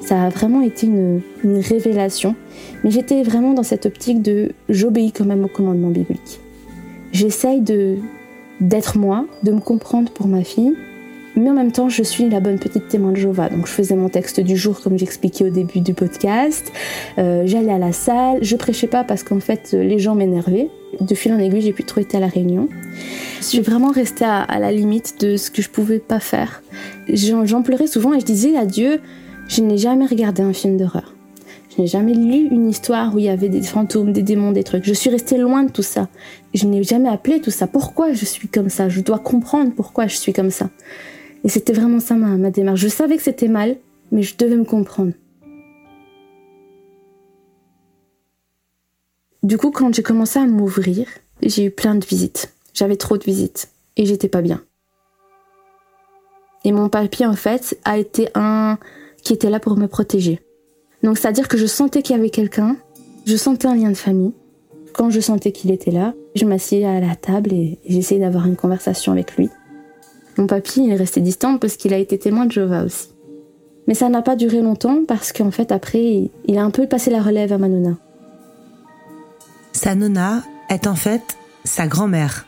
[0.04, 2.34] Ça a vraiment été une, révélation.
[2.82, 6.40] Mais j'étais vraiment dans cette optique de j'obéis quand même au commandement biblique.
[7.12, 7.96] J'essaye de
[8.60, 10.74] d'être moi, de me comprendre pour ma fille,
[11.36, 13.48] mais en même temps, je suis la bonne petite témoin de Jova.
[13.48, 16.70] Donc, je faisais mon texte du jour, comme j'expliquais au début du podcast.
[17.18, 18.38] Euh, j'allais à la salle.
[18.42, 20.68] Je prêchais pas parce qu'en fait, les gens m'énervaient.
[21.00, 22.68] De fil en aiguille, j'ai pu trop être à la réunion.
[23.50, 26.62] J'ai vraiment resté à, la limite de ce que je pouvais pas faire.
[27.08, 29.00] J'en pleurais souvent et je disais à Dieu,
[29.48, 31.14] je n'ai jamais regardé un film d'horreur.
[31.74, 34.62] Je n'ai jamais lu une histoire où il y avait des fantômes, des démons, des
[34.62, 34.84] trucs.
[34.84, 36.08] Je suis restée loin de tout ça.
[36.52, 37.66] Je n'ai jamais appelé tout ça.
[37.66, 38.88] Pourquoi je suis comme ça?
[38.88, 40.70] Je dois comprendre pourquoi je suis comme ça.
[41.42, 42.80] Et c'était vraiment ça ma, démarche.
[42.80, 43.76] Je savais que c'était mal,
[44.12, 45.12] mais je devais me comprendre.
[49.42, 51.06] Du coup, quand j'ai commencé à m'ouvrir,
[51.42, 52.54] j'ai eu plein de visites.
[52.72, 54.62] J'avais trop de visites et j'étais pas bien.
[56.64, 58.78] Et mon papier, en fait, a été un
[59.24, 60.40] qui était là pour me protéger.
[61.02, 62.76] Donc, c'est-à-dire que je sentais qu'il y avait quelqu'un,
[63.26, 64.32] je sentais un lien de famille.
[64.92, 68.56] Quand je sentais qu'il était là, je m'asseyais à la table et j'essayais d'avoir une
[68.56, 69.48] conversation avec lui.
[70.38, 73.08] Mon papy est resté distant parce qu'il a été témoin de Jova aussi.
[73.86, 77.10] Mais ça n'a pas duré longtemps parce qu'en fait après, il a un peu passé
[77.10, 77.96] la relève à ma nonna.
[79.72, 82.46] Sa nonna est en fait sa grand-mère.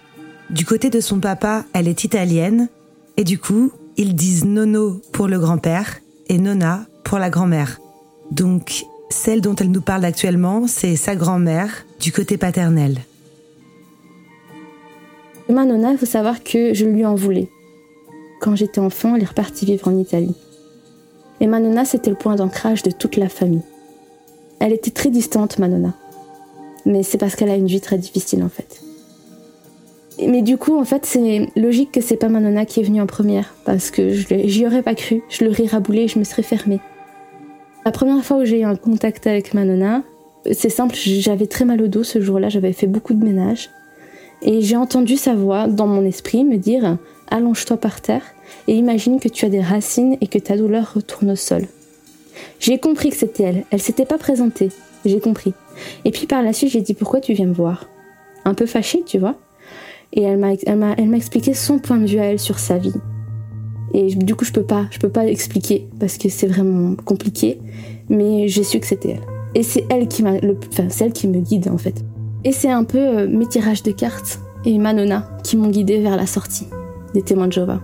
[0.51, 2.69] Du côté de son papa, elle est italienne,
[3.17, 7.81] et du coup, ils disent nono pour le grand-père et nonna pour la grand-mère.
[8.31, 12.99] Donc, celle dont elle nous parle actuellement, c'est sa grand-mère du côté paternel.
[15.49, 17.49] Ma nonna, il faut savoir que je lui en voulais.
[18.41, 20.35] Quand j'étais enfant, elle est repartie vivre en Italie.
[21.41, 23.63] Et ma nonna, c'était le point d'ancrage de toute la famille.
[24.59, 25.95] Elle était très distante, ma nonna.
[26.85, 28.81] Mais c'est parce qu'elle a une vie très difficile, en fait.
[30.19, 33.03] Mais du coup, en fait, c'est logique que c'est pas ma nonna qui est venue
[33.03, 35.23] en première, parce que j'y aurais pas cru.
[35.29, 36.81] Je l'aurais raboulé et je me serais fermée.
[37.85, 40.03] La première fois où j'ai eu un contact avec ma nonna,
[40.53, 43.71] c'est simple, j'avais très mal au dos ce jour-là, j'avais fait beaucoup de ménage.
[44.43, 46.99] Et j'ai entendu sa voix dans mon esprit me dire
[47.29, 48.23] Allonge-toi par terre
[48.69, 51.67] et imagine que tu as des racines et que ta douleur retourne au sol.
[52.61, 53.65] J'ai compris que c'était elle.
[53.71, 54.71] Elle s'était pas présentée.
[55.05, 55.55] J'ai compris.
[56.05, 57.89] Et puis par la suite, j'ai dit Pourquoi tu viens me voir?
[58.45, 59.37] Un peu fâchée, tu vois?
[60.17, 62.95] Et elle m'a, elle m'a, expliqué son point de vue à elle sur sa vie.
[63.93, 67.61] Et du coup, je peux pas, je peux pas expliquer parce que c'est vraiment compliqué.
[68.09, 69.27] Mais j'ai su que c'était elle.
[69.55, 72.05] Et c'est elle qui m'a, le, enfin, c'est elle qui me guide en fait.
[72.45, 76.17] Et c'est un peu euh, mes tirages de cartes et Manona qui m'ont guidé vers
[76.17, 76.67] la sortie
[77.15, 77.81] des témoins de Jéhovah.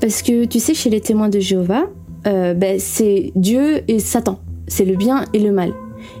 [0.00, 1.84] Parce que tu sais, chez les témoins de Jéhovah,
[2.26, 4.40] euh, ben, c'est Dieu et Satan.
[4.66, 5.72] C'est le bien et le mal.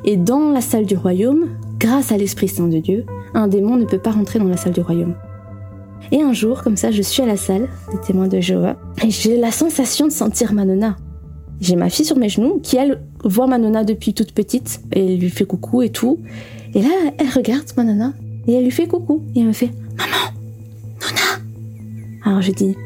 [0.04, 1.46] Et dans la salle du royaume,
[1.78, 4.72] grâce à l'Esprit Saint de Dieu, un démon ne peut pas rentrer dans la salle
[4.72, 5.14] du royaume.
[6.12, 9.10] Et un jour, comme ça, je suis à la salle des témoins de Jéhovah et
[9.10, 10.96] j'ai la sensation de sentir Manona.
[11.60, 15.18] J'ai ma fille sur mes genoux qui, elle, voit Manona depuis toute petite et elle
[15.18, 16.18] lui fait coucou et tout.
[16.74, 18.12] Et là, elle regarde ma nana
[18.46, 19.22] et elle lui fait coucou.
[19.34, 20.32] Et elle me fait Maman
[21.00, 21.42] Nona
[22.24, 22.76] Alors je dis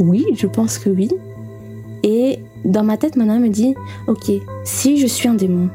[0.00, 1.08] Oui, je pense que oui.
[2.02, 3.74] Et dans ma tête, ma nana me dit
[4.08, 4.30] Ok,
[4.64, 5.70] si je suis un démon,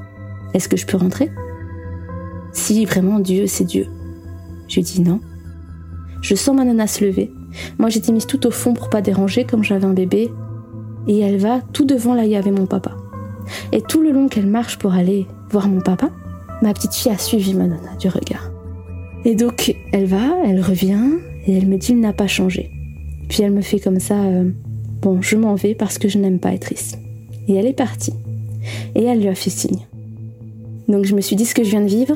[0.54, 1.32] est-ce que je peux rentrer?
[2.52, 3.88] Si vraiment Dieu, c'est Dieu.
[4.68, 5.20] Je dis non.
[6.22, 7.32] Je sens ma nana se lever.
[7.80, 10.32] Moi, j'étais mise tout au fond pour pas déranger, comme j'avais un bébé.
[11.08, 12.96] Et elle va tout devant là il y avait mon papa.
[13.72, 16.12] Et tout le long qu'elle marche pour aller voir mon papa,
[16.62, 18.52] ma petite fille a suivi ma nana du regard.
[19.26, 21.00] Et donc, elle va, elle revient,
[21.48, 22.72] et elle me dit, il n'a pas changé.
[23.30, 24.50] Puis elle me fait comme ça, euh,
[25.02, 26.96] bon, je m'en vais parce que je n'aime pas être ici.
[27.48, 28.14] Et elle est partie.
[28.96, 29.88] Et elle lui a fait signe.
[30.88, 32.16] Donc je me suis dit, ce que je viens de vivre,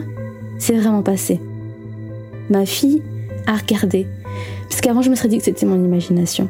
[0.57, 1.39] c'est vraiment passé.
[2.49, 3.01] Ma fille
[3.47, 4.07] a regardé.
[4.69, 6.49] Parce qu'avant, je me serais dit que c'était mon imagination.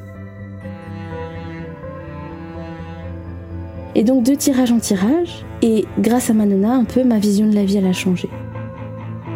[3.98, 7.56] Et donc de tirage en tirage, et grâce à Manona, un peu ma vision de
[7.56, 8.30] la vie elle a changé.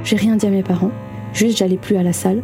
[0.04, 0.92] J'ai rien dit à mes parents,
[1.32, 2.44] juste j'allais plus à la salle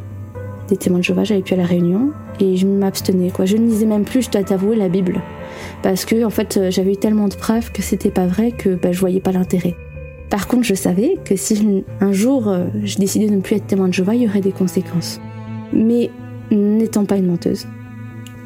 [0.69, 3.43] des témoins de Jéhovah, j'allais plus à la réunion et je m'abstenais quoi.
[3.43, 5.21] Je ne lisais même plus, je dois t'avouer, la Bible
[5.83, 8.91] parce que en fait j'avais eu tellement de preuves que c'était pas vrai que bah,
[8.91, 9.75] je voyais pas l'intérêt.
[10.29, 13.67] Par contre, je savais que si un jour euh, je décidais de ne plus être
[13.67, 15.19] témoin de Jéhovah, il y aurait des conséquences.
[15.71, 16.09] Mais
[16.51, 17.67] n'étant pas une menteuse,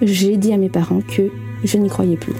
[0.02, 1.30] j'ai dit à mes parents que
[1.63, 2.34] je n'y croyais plus.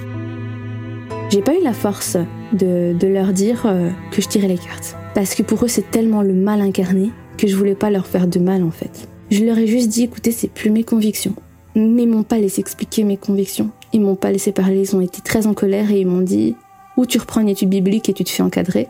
[1.30, 2.16] J'ai pas eu la force
[2.52, 4.96] de, leur dire euh, que je tirais les cartes.
[5.14, 8.26] Parce que pour eux, c'est tellement le mal incarné que je voulais pas leur faire
[8.26, 9.08] de mal en fait.
[9.30, 11.34] Je leur ai juste dit écoutez, c'est plus mes convictions.
[11.76, 13.70] Mais ils m'ont pas laissé expliquer mes convictions.
[13.92, 16.56] Ils m'ont pas laissé parler, ils ont été très en colère et ils m'ont dit
[16.96, 18.88] ou tu reprends une étude biblique et tu te fais encadrer,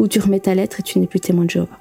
[0.00, 1.78] ou tu remets ta lettre et tu n'es plus témoin de Jéhovah.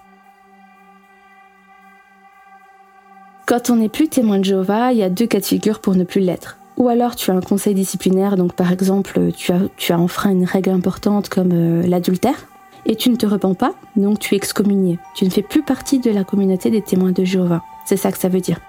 [3.48, 5.96] Quand on n'est plus témoin de Jéhovah, il y a deux cas de figure pour
[5.96, 6.60] ne plus l'être.
[6.78, 10.32] Ou alors tu as un conseil disciplinaire, donc par exemple tu as, tu as enfreint
[10.32, 12.46] une règle importante comme euh, l'adultère,
[12.86, 15.00] et tu ne te repens pas, donc tu es excommunié.
[15.16, 17.64] Tu ne fais plus partie de la communauté des témoins de Jéhovah.
[17.86, 18.60] C'est ça que ça veut dire.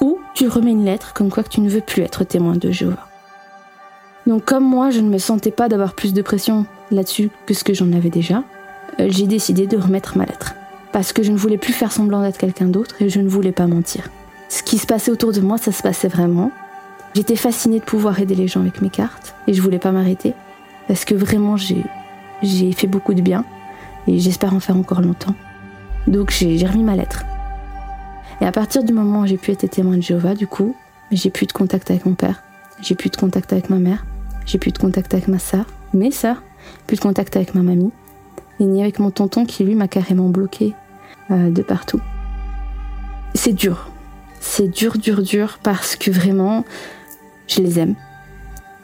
[0.00, 3.06] Ou tu remets une lettre comme quoi tu ne veux plus être témoin de Jéhovah.
[4.26, 7.64] Donc comme moi, je ne me sentais pas d'avoir plus de pression là-dessus que ce
[7.64, 8.42] que j'en avais déjà,
[8.98, 10.54] j'ai décidé de remettre ma lettre.
[10.92, 13.52] Parce que je ne voulais plus faire semblant d'être quelqu'un d'autre et je ne voulais
[13.52, 14.08] pas mentir.
[14.48, 16.52] Ce qui se passait autour de moi, ça se passait vraiment.
[17.14, 20.34] J'étais fascinée de pouvoir aider les gens avec mes cartes et je voulais pas m'arrêter
[20.88, 23.44] parce que vraiment j'ai fait beaucoup de bien
[24.06, 25.34] et j'espère en faire encore longtemps.
[26.06, 27.24] Donc j'ai remis ma lettre.
[28.40, 30.74] Et à partir du moment où j'ai pu être témoin de Jéhovah, du coup,
[31.10, 32.42] j'ai plus de contact avec mon père,
[32.80, 34.04] j'ai plus de contact avec ma mère,
[34.44, 36.42] j'ai plus de contact avec ma soeur, mes sœurs,
[36.86, 37.92] plus de contact avec ma mamie,
[38.60, 40.74] et ni avec mon tonton qui lui m'a carrément bloqué
[41.30, 42.00] euh, de partout.
[43.34, 43.90] C'est dur,
[44.40, 46.64] c'est dur, dur, dur parce que vraiment,
[47.48, 47.94] je les aime.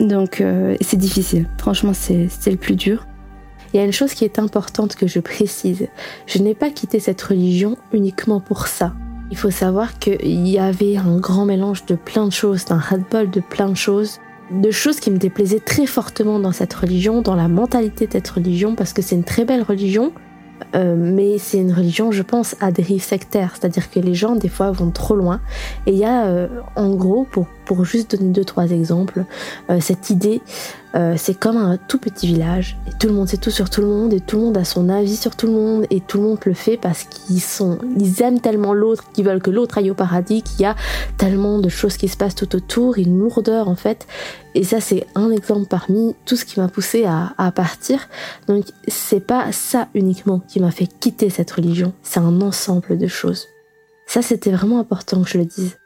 [0.01, 1.49] Donc euh, c'est difficile.
[1.59, 3.07] Franchement, c'est le plus dur.
[3.73, 5.87] Il y a une chose qui est importante que je précise.
[6.27, 8.95] Je n'ai pas quitté cette religion uniquement pour ça.
[9.31, 13.31] Il faut savoir qu'il y avait un grand mélange de plein de choses, d'un ras-bol
[13.31, 14.19] de plein de choses,
[14.51, 18.29] de choses qui me déplaisaient très fortement dans cette religion, dans la mentalité de cette
[18.29, 20.13] religion, parce que c'est une très belle religion,
[20.75, 24.49] Euh, mais c'est une religion, je pense, à dérive sectaire, c'est-à-dire que les gens des
[24.49, 25.41] fois vont trop loin.
[25.87, 29.25] Et il y a, euh, en gros, pour, pour juste donner deux trois exemples,
[29.71, 30.43] euh, cette idée,
[31.17, 33.87] c'est comme un tout petit village et tout le monde sait tout sur tout le
[33.87, 36.25] monde et tout le monde a son avis sur tout le monde et tout le
[36.25, 39.93] monde le fait parce qu'ils sont, ils aiment tellement l'autre, qu'ils veulent que l'autre aille
[39.93, 40.75] au paradis, qu'il y a
[41.17, 44.09] tellement de choses qui se passent tout autour, une lourdeur en fait.
[44.57, 48.09] Et ça, c'est un exemple parmi tout ce qui m'a poussé à partir.
[48.49, 53.07] Donc, c'est pas ça uniquement qui m'a fait quitter cette religion, c'est un ensemble de
[53.07, 53.47] choses.
[54.09, 55.77] Ça, c'était vraiment important que je le dise.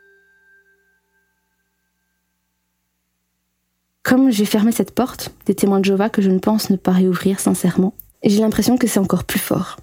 [4.04, 6.92] Comme j'ai fermé cette porte des témoins de Jéhovah que je ne pense ne pas
[6.92, 9.78] réouvrir sincèrement, j'ai l'impression que c'est encore plus fort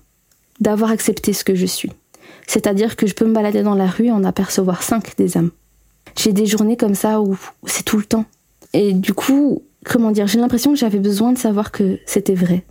[0.60, 1.92] d'avoir accepté ce que je suis.
[2.46, 5.50] C'est-à-dire que je peux me balader dans la rue et en apercevoir cinq des âmes.
[6.16, 8.26] J'ai des journées comme ça où c'est tout le temps.
[8.74, 12.64] Et du coup, comment dire, j'ai l'impression que j'avais besoin de savoir que c'était vrai,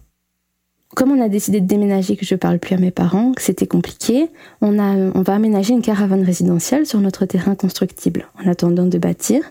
[0.94, 3.66] comme on a décidé de déménager, que je parle plus à mes parents, que c'était
[3.66, 4.28] compliqué,
[4.60, 8.98] on, a, on va aménager une caravane résidentielle sur notre terrain constructible en attendant de
[8.98, 9.42] bâtir.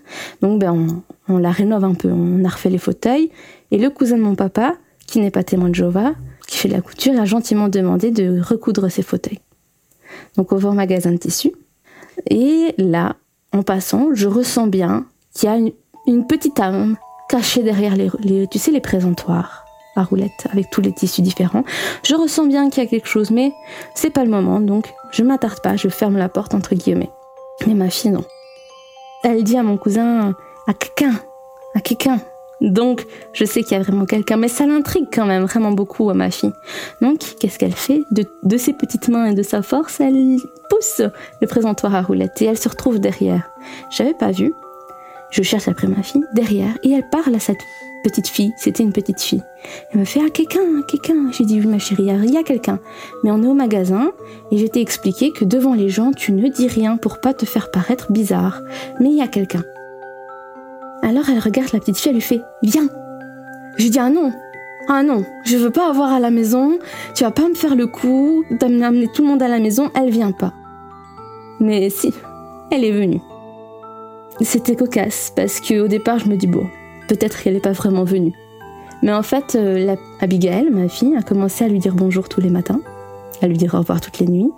[0.41, 3.31] Donc ben, on, on la rénove un peu, on a refait les fauteuils.
[3.71, 4.75] Et le cousin de mon papa,
[5.07, 6.13] qui n'est pas témoin de Jova,
[6.47, 9.39] qui fait de la couture, a gentiment demandé de recoudre ses fauteuils.
[10.35, 11.53] Donc on va magasin de tissus.
[12.29, 13.15] Et là,
[13.53, 15.57] en passant, je ressens bien qu'il y a
[16.07, 16.97] une, petite âme
[17.29, 19.65] cachée derrière les, tu sais, les présentoirs
[20.03, 21.63] roulette avec tous les tissus différents.
[22.03, 23.53] Je ressens bien qu'il y a quelque chose, mais
[23.95, 27.09] c'est pas le moment, donc je m'attarde pas, je ferme la porte entre guillemets.
[27.67, 28.23] Mais ma fille, non.
[29.23, 30.33] Elle dit à mon cousin,
[30.69, 31.15] à quelqu'un,
[31.73, 32.19] à quelqu'un.
[32.62, 36.10] Donc, je sais qu'il y a vraiment quelqu'un, mais ça l'intrigue quand même vraiment beaucoup
[36.10, 36.51] à ma fille.
[37.01, 40.38] Donc, qu'est-ce qu'elle fait de, de, ses petites mains et de sa force, elle
[40.69, 41.01] pousse
[41.41, 43.49] le présentoir à roulette et elle se retrouve derrière.
[43.89, 44.53] J'avais pas vu.
[45.32, 47.62] Je cherche après ma fille derrière et elle parle à cette
[48.03, 49.43] petite fille, c'était une petite fille.
[49.91, 51.32] Elle me fait Ah, quelqu'un, quelqu'un.
[51.32, 52.79] J'ai dit Oui, ma chérie, il y a quelqu'un.
[53.23, 54.12] Mais on est au magasin
[54.51, 57.45] et je t'ai expliqué que devant les gens, tu ne dis rien pour pas te
[57.45, 58.62] faire paraître bizarre.
[58.99, 59.63] Mais il y a quelqu'un.
[61.09, 62.87] Alors elle regarde la petite fille, elle lui fait Viens.
[63.77, 64.31] Je dis Ah non,
[64.87, 66.77] ah non, je veux pas avoir à la maison,
[67.15, 70.11] tu vas pas me faire le coup d'amener tout le monde à la maison, elle
[70.11, 70.53] vient pas.
[71.59, 72.13] Mais si,
[72.69, 73.21] elle est venue.
[74.41, 76.67] C'était cocasse parce que au départ je me dis bon,
[77.07, 78.33] peut-être qu'elle n'est pas vraiment venue.
[79.01, 82.51] Mais en fait, euh, Abigail, ma fille, a commencé à lui dire bonjour tous les
[82.51, 82.81] matins,
[83.41, 84.51] à lui dire au revoir toutes les nuits,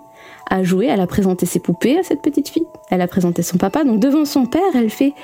[0.50, 3.56] à jouer, elle a présenté ses poupées à cette petite fille, elle a présenté son
[3.56, 5.14] papa, donc devant son père, elle fait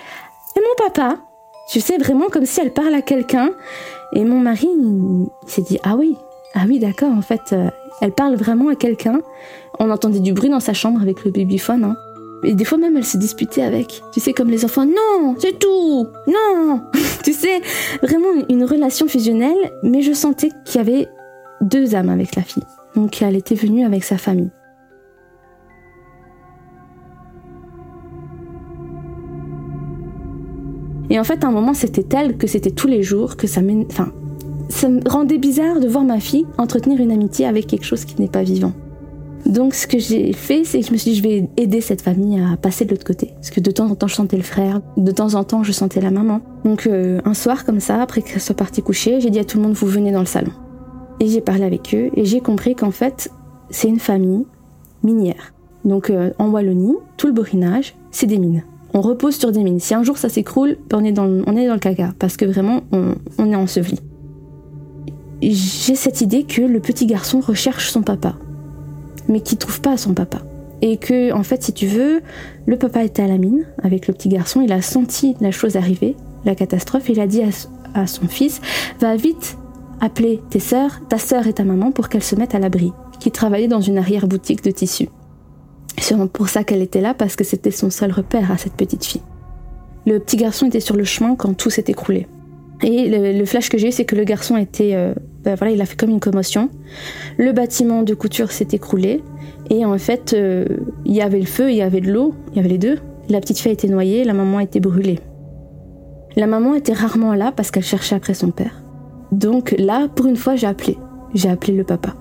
[0.60, 1.18] Mon papa
[1.70, 3.50] Tu sais, vraiment comme si elle parle à quelqu'un.
[4.12, 4.68] Et mon mari
[5.46, 6.16] s'est dit Ah oui,
[6.54, 9.20] ah oui, d'accord, en fait, euh, elle parle vraiment à quelqu'un.
[9.78, 11.84] On entendait du bruit dans sa chambre avec le babyphone.
[11.84, 11.96] Hein.
[12.44, 14.02] Et des fois même, elle se disputait avec.
[14.12, 16.82] Tu sais, comme les enfants, non, c'est tout, non.
[17.24, 17.60] tu sais,
[18.02, 21.08] vraiment une relation fusionnelle, mais je sentais qu'il y avait
[21.60, 22.62] deux âmes avec la fille.
[22.94, 24.50] Donc elle était venue avec sa famille.
[31.10, 33.60] Et en fait, à un moment, c'était tel que c'était tous les jours, que ça
[33.90, 34.12] Enfin,
[34.68, 38.20] ça me rendait bizarre de voir ma fille entretenir une amitié avec quelque chose qui
[38.20, 38.72] n'est pas vivant.
[39.46, 42.02] Donc ce que j'ai fait, c'est que je me suis dit, je vais aider cette
[42.02, 43.32] famille à passer de l'autre côté.
[43.34, 45.72] Parce que de temps en temps, je sentais le frère, de temps en temps, je
[45.72, 46.40] sentais la maman.
[46.64, 49.56] Donc euh, un soir comme ça, après qu'elle soit partie coucher, j'ai dit à tout
[49.56, 50.52] le monde, vous venez dans le salon.
[51.20, 53.30] Et j'ai parlé avec eux et j'ai compris qu'en fait,
[53.70, 54.44] c'est une famille
[55.02, 55.54] minière.
[55.84, 58.64] Donc euh, en Wallonie, tout le borinage, c'est des mines.
[58.94, 59.80] On repose sur des mines.
[59.80, 62.36] Si un jour ça s'écroule, on est dans le, on est dans le caca parce
[62.36, 63.98] que vraiment on, est enseveli.
[65.42, 68.34] J'ai cette idée que le petit garçon recherche son papa
[69.28, 70.38] mais qui trouve pas son papa.
[70.80, 72.20] Et que, en fait, si tu veux,
[72.66, 75.76] le papa était à la mine avec le petit garçon, il a senti la chose
[75.76, 77.42] arriver, la catastrophe, il a dit
[77.94, 78.60] à, son fils
[79.00, 79.56] Va vite
[80.00, 83.30] appeler tes sœurs, ta sœur et ta maman pour qu'elles se mettent à l'abri, qui
[83.30, 85.08] travaillait dans une arrière-boutique de tissus.
[85.96, 89.04] C'est pour ça qu'elle était là, parce que c'était son seul repère à cette petite
[89.04, 89.22] fille.
[90.06, 92.26] Le petit garçon était sur le chemin quand tout s'est écroulé.
[92.82, 94.94] Et le, flash que j'ai eu, c'est que le garçon était,
[95.44, 96.70] ben voilà, il a fait comme une commotion.
[97.36, 99.22] Le bâtiment de couture s'est écroulé
[99.70, 100.64] et en fait, euh,
[101.04, 102.98] il y avait le feu, il y avait de l'eau, il y avait les deux.
[103.28, 105.18] La petite fille été noyée, la maman a été brûlée.
[106.36, 108.82] La maman était rarement là parce qu'elle cherchait après son père.
[109.32, 110.96] Donc là, pour une fois, j'ai appelé.
[111.34, 112.14] J'ai appelé le papa.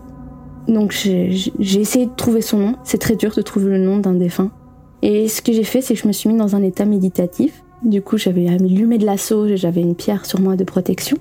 [0.67, 2.75] Donc j'ai essayé de trouver son nom.
[2.83, 4.51] C'est très dur de trouver le nom d'un défunt.
[5.01, 7.63] Et ce que j'ai fait, c'est que je me suis mis dans un état méditatif.
[7.83, 11.17] Du coup, j'avais allumé de la sauge et j'avais une pierre sur moi de protection.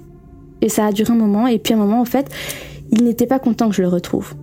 [0.62, 2.30] Et ça a duré un moment, et puis un moment, en fait,
[2.90, 4.34] il n'était pas content que je le retrouve.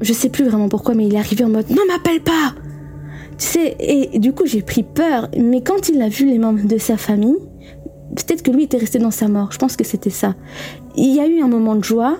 [0.00, 2.54] Je sais plus vraiment pourquoi, mais il est arrivé en mode Non, m'appelle pas
[3.38, 6.66] Tu sais, et du coup, j'ai pris peur, mais quand il a vu les membres
[6.66, 7.38] de sa famille,
[8.16, 10.34] peut-être que lui était resté dans sa mort, je pense que c'était ça.
[10.96, 12.18] Il y a eu un moment de joie,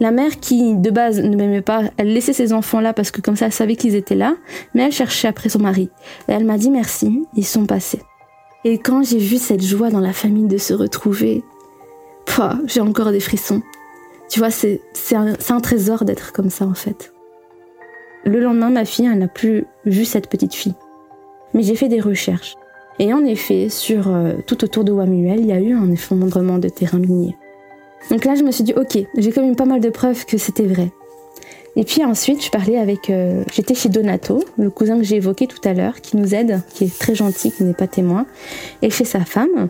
[0.00, 3.20] La mère qui, de base, ne m'aimait pas, elle laissait ses enfants là parce que
[3.20, 4.36] comme ça, elle savait qu'ils étaient là,
[4.74, 5.90] mais elle cherchait après son mari.
[6.28, 8.02] Et elle m'a dit merci, ils sont passés.
[8.64, 11.42] Et quand j'ai vu cette joie dans la famille de se retrouver,
[12.66, 13.62] j'ai encore des frissons.
[14.28, 14.80] Tu vois, c'est
[15.12, 17.12] un, un trésor d'être comme ça en fait.
[18.24, 20.74] Le lendemain, ma fille, elle n'a plus vu cette petite fille.
[21.54, 22.56] Mais j'ai fait des recherches.
[22.98, 26.58] Et en effet, sur euh, tout autour de Wamuel, il y a eu un effondrement
[26.58, 27.36] de terrain minier.
[28.10, 30.38] Donc là, je me suis dit, ok, j'ai quand même pas mal de preuves que
[30.38, 30.90] c'était vrai.
[31.78, 33.08] Et puis ensuite, je parlais avec.
[33.08, 36.60] Euh, j'étais chez Donato, le cousin que j'ai évoqué tout à l'heure, qui nous aide,
[36.74, 38.26] qui est très gentil, qui n'est pas témoin,
[38.82, 39.68] et chez sa femme.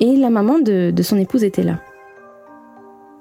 [0.00, 1.78] Et la maman de, son épouse était là.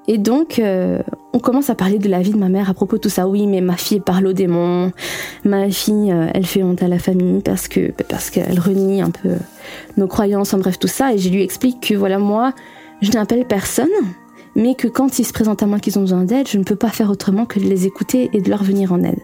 [0.07, 2.97] Et donc, euh, on commence à parler de la vie de ma mère à propos
[2.97, 3.27] de tout ça.
[3.27, 4.91] Oui, mais ma fille parle au démon.
[5.45, 9.11] Ma fille, euh, elle fait honte à la famille parce que parce qu'elle renie un
[9.11, 9.35] peu
[9.95, 10.55] nos croyances.
[10.55, 11.13] En bref, tout ça.
[11.13, 12.53] Et je lui explique que voilà, moi,
[13.01, 13.89] je n'appelle personne
[14.55, 16.75] mais que quand ils se présentent à moi qu'ils ont besoin d'aide, je ne peux
[16.75, 19.19] pas faire autrement que de les écouter et de leur venir en aide.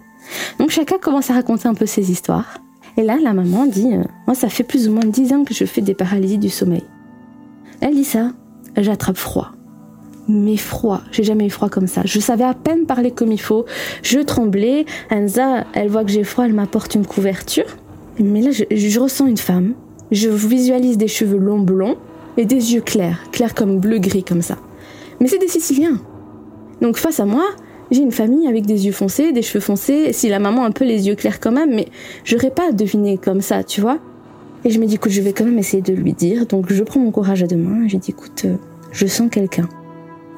[0.59, 2.59] Donc chacun commence à raconter un peu ses histoires.
[2.97, 5.53] Et là, la maman dit, euh, moi ça fait plus ou moins dix ans que
[5.53, 6.83] je fais des paralysies du sommeil.
[7.81, 8.31] Elle dit ça,
[8.75, 9.51] j'attrape froid.
[10.27, 12.01] Mais froid, j'ai jamais eu froid comme ça.
[12.05, 13.65] Je savais à peine parler comme il faut.
[14.03, 14.85] Je tremblais.
[15.09, 17.77] Anza, elle voit que j'ai froid, elle m'apporte une couverture.
[18.19, 19.73] Mais là, je, je ressens une femme.
[20.11, 21.97] Je visualise des cheveux longs blonds
[22.37, 24.57] et des yeux clairs, clairs comme bleu-gris comme ça.
[25.19, 25.99] Mais c'est des Siciliens.
[26.81, 27.45] Donc face à moi,
[27.91, 30.85] j'ai une famille avec des yeux foncés, des cheveux foncés, si la maman un peu
[30.85, 31.87] les yeux clairs quand même, mais
[32.23, 33.99] j'aurais pas deviné comme ça, tu vois.
[34.65, 36.45] Et je me dis, écoute, je vais quand même essayer de lui dire.
[36.45, 38.55] Donc je prends mon courage à deux mains et je dis, écoute, euh,
[38.91, 39.67] je sens quelqu'un.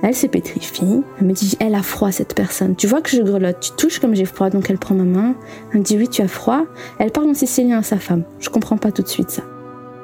[0.03, 1.01] Elle se pétrifie.
[1.19, 2.75] Elle me dit, elle a froid cette personne.
[2.75, 4.49] Tu vois que je grelotte, tu touches comme j'ai froid.
[4.49, 5.36] Donc elle prend ma main.
[5.71, 6.65] Elle me dit, oui, tu as froid.
[6.99, 8.23] Elle parle en sicilien à sa femme.
[8.39, 9.43] Je comprends pas tout de suite ça.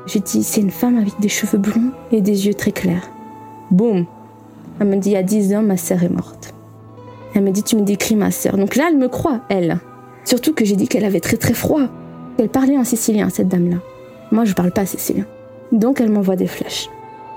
[0.05, 3.09] Je dis, c'est une femme avec des cheveux blonds et des yeux très clairs.
[3.71, 4.05] Boum,
[4.79, 6.53] elle me dit, il y a 10 ans, ma sœur est morte.
[7.33, 8.57] Elle me dit, tu me décris ma sœur.
[8.57, 9.79] Donc là, elle me croit, elle.
[10.25, 11.83] Surtout que j'ai dit qu'elle avait très très froid.
[12.37, 13.77] Elle parlait en sicilien, cette dame-là.
[14.31, 15.25] Moi, je parle pas sicilien.
[15.71, 16.89] Donc, elle m'envoie des flèches.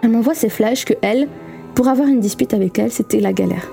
[0.02, 1.28] Elle m'envoie ces flèches que elle,
[1.74, 3.70] pour avoir une dispute avec elle, c'était la galère.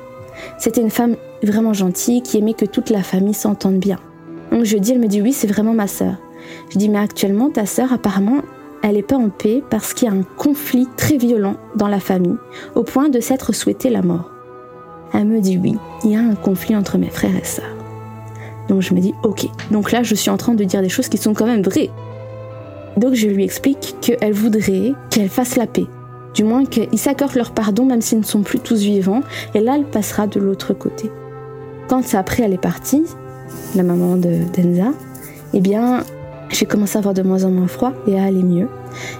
[0.57, 3.99] C'était une femme vraiment gentille qui aimait que toute la famille s'entende bien.
[4.51, 6.15] Donc je dis, elle me dit oui, c'est vraiment ma sœur.
[6.69, 8.41] Je dis mais actuellement ta sœur apparemment
[8.83, 11.99] elle n'est pas en paix parce qu'il y a un conflit très violent dans la
[11.99, 12.37] famille,
[12.75, 14.31] au point de s'être souhaité la mort.
[15.13, 17.65] Elle me dit oui, il y a un conflit entre mes frères et sœurs.
[18.67, 21.07] Donc je me dis ok, donc là je suis en train de dire des choses
[21.07, 21.89] qui sont quand même vraies.
[22.97, 25.85] Donc je lui explique qu'elle voudrait qu'elle fasse la paix,
[26.33, 29.21] du moins qu'ils s'accordent leur pardon même s'ils ne sont plus tous vivants,
[29.53, 31.09] et là elle passera de l'autre côté.
[31.87, 33.05] Quand après elle est partie,
[33.75, 34.91] la maman de Denza,
[35.53, 36.03] eh bien
[36.49, 38.67] j'ai commencé à avoir de moins en moins froid et à aller mieux.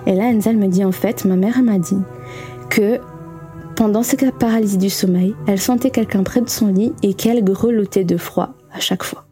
[0.06, 1.98] Et là, Enza me dit en fait, ma mère m'a dit
[2.70, 3.00] que
[3.76, 8.06] pendant cette paralysie du sommeil, elle sentait quelqu'un près de son lit et qu'elle grelottait
[8.06, 9.26] de froid à chaque fois.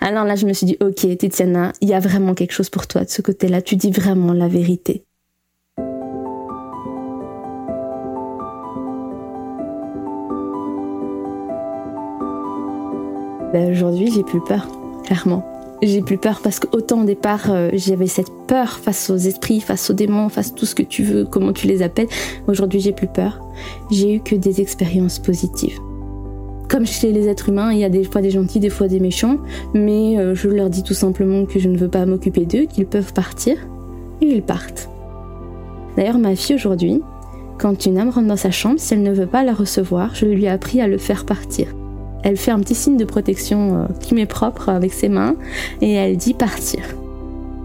[0.00, 2.86] Alors là, je me suis dit, ok, Titiana, il y a vraiment quelque chose pour
[2.86, 3.62] toi de ce côté-là.
[3.62, 5.04] Tu dis vraiment la vérité.
[13.54, 14.66] Ben, aujourd'hui, j'ai plus peur,
[15.04, 15.53] clairement
[15.86, 19.90] j'ai plus peur parce qu'autant au départ euh, j'avais cette peur face aux esprits, face
[19.90, 22.08] aux démons, face à tout ce que tu veux, comment tu les appelles.
[22.46, 23.40] Aujourd'hui j'ai plus peur.
[23.90, 25.78] J'ai eu que des expériences positives.
[26.68, 28.98] Comme chez les êtres humains, il y a des fois des gentils, des fois des
[28.98, 29.38] méchants,
[29.74, 32.86] mais euh, je leur dis tout simplement que je ne veux pas m'occuper d'eux, qu'ils
[32.86, 33.56] peuvent partir,
[34.20, 34.88] et ils partent.
[35.96, 37.02] D'ailleurs ma fille aujourd'hui,
[37.58, 40.26] quand une âme rentre dans sa chambre, si elle ne veut pas la recevoir, je
[40.26, 41.68] lui ai appris à le faire partir.
[42.24, 45.36] Elle fait un petit signe de protection euh, qui m'est propre avec ses mains
[45.80, 46.80] et elle dit partir.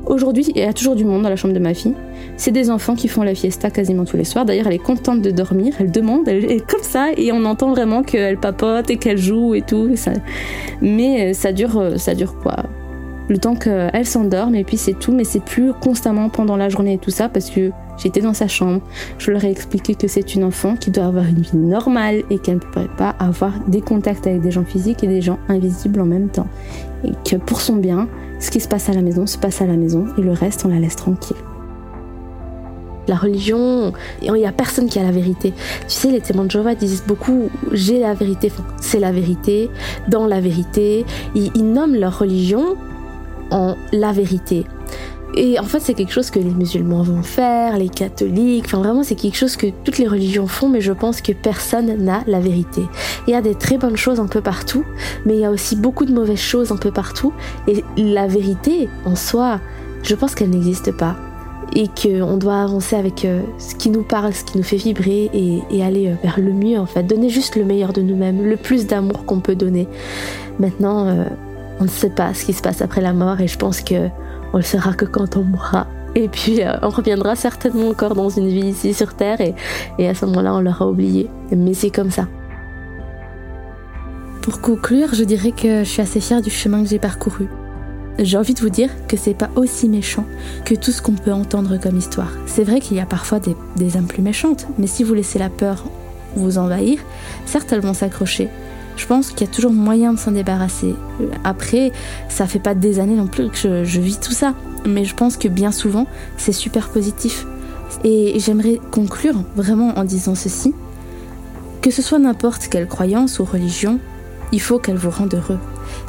[0.05, 1.93] Aujourd'hui, il y a toujours du monde dans la chambre de ma fille.
[2.35, 4.43] C'est des enfants qui font la fiesta quasiment tous les soirs.
[4.43, 5.75] D'ailleurs, elle est contente de dormir.
[5.79, 9.53] Elle demande, elle est comme ça, et on entend vraiment qu'elle papote et qu'elle joue
[9.55, 9.93] et tout.
[10.81, 12.55] Mais euh, ça dure, euh, ça dure quoi?
[13.29, 15.11] Le temps qu'elle s'endorme et puis c'est tout.
[15.11, 17.71] Mais c'est plus constamment pendant la journée et tout ça parce que
[18.01, 18.81] J'étais dans sa chambre,
[19.17, 22.39] je leur ai expliqué que c'est une enfant qui doit avoir une vie normale et
[22.39, 25.99] qu'elle ne pourrait pas avoir des contacts avec des gens physiques et des gens invisibles
[25.99, 26.47] en même temps.
[27.03, 28.07] Et que pour son bien,
[28.39, 30.63] ce qui se passe à la maison se passe à la maison et le reste,
[30.65, 31.35] on la laisse tranquille.
[33.09, 35.51] La religion, il n'y a personne qui a la vérité.
[35.87, 39.69] Tu sais, les témoins de Jéhovah disent beaucoup j'ai la vérité, c'est la vérité,
[40.07, 41.05] dans la vérité.
[41.35, 42.77] ils nomment leur religion
[43.51, 44.65] la vérité.
[45.35, 49.03] Et en fait, c'est quelque chose que les musulmans vont faire, les catholiques, enfin vraiment,
[49.03, 52.39] c'est quelque chose que toutes les religions font, mais je pense que personne n'a la
[52.39, 52.81] vérité.
[53.27, 54.83] Il y a des très bonnes choses un peu partout,
[55.25, 57.31] mais il y a aussi beaucoup de mauvaises choses un peu partout,
[57.67, 59.59] et la vérité, en soi,
[60.03, 61.15] je pense qu'elle n'existe pas.
[61.75, 65.29] et qu'on doit avancer avec euh, ce qui nous parle, ce qui nous fait vibrer
[65.31, 68.57] et, aller euh, vers le mieux en fait, donner juste le meilleur de nous-mêmes, le
[68.57, 69.87] plus d'amour qu'on peut donner.
[70.57, 71.25] Maintenant, euh,
[71.79, 74.09] on ne sait pas ce qui se passe après la mort et je pense que
[74.53, 75.87] on le saura que quand on mourra.
[76.15, 80.25] Et puis on reviendra certainement encore dans une vie ici sur Terre et, à ce
[80.25, 81.29] moment-là on l'aura oublié.
[81.51, 82.27] Mais c'est comme ça.
[84.41, 87.47] Pour conclure, je dirais que je suis assez fière du chemin que j'ai parcouru
[88.21, 90.25] j'ai envie de vous dire que c'est pas aussi méchant
[90.65, 92.31] que tout ce qu'on peut entendre comme histoire.
[92.45, 95.49] C'est vrai qu'il y a parfois des, âmes plus méchantes, mais si vous laissez la
[95.49, 95.85] peur
[96.35, 96.99] vous envahir,
[97.45, 98.49] certes elles vont s'accrocher.
[98.99, 100.93] Je pense qu'il y a toujours moyen de s'en débarrasser.
[101.45, 101.93] Après,
[102.27, 104.53] ça fait pas des années non plus que je, vis tout ça,
[104.85, 107.47] mais je pense que bien souvent, c'est super positif.
[108.03, 110.75] Et j'aimerais conclure vraiment en disant ceci.
[111.81, 113.99] Que ce soit n'importe quelle croyance ou religion,
[114.51, 115.59] il faut qu'elle vous rende heureux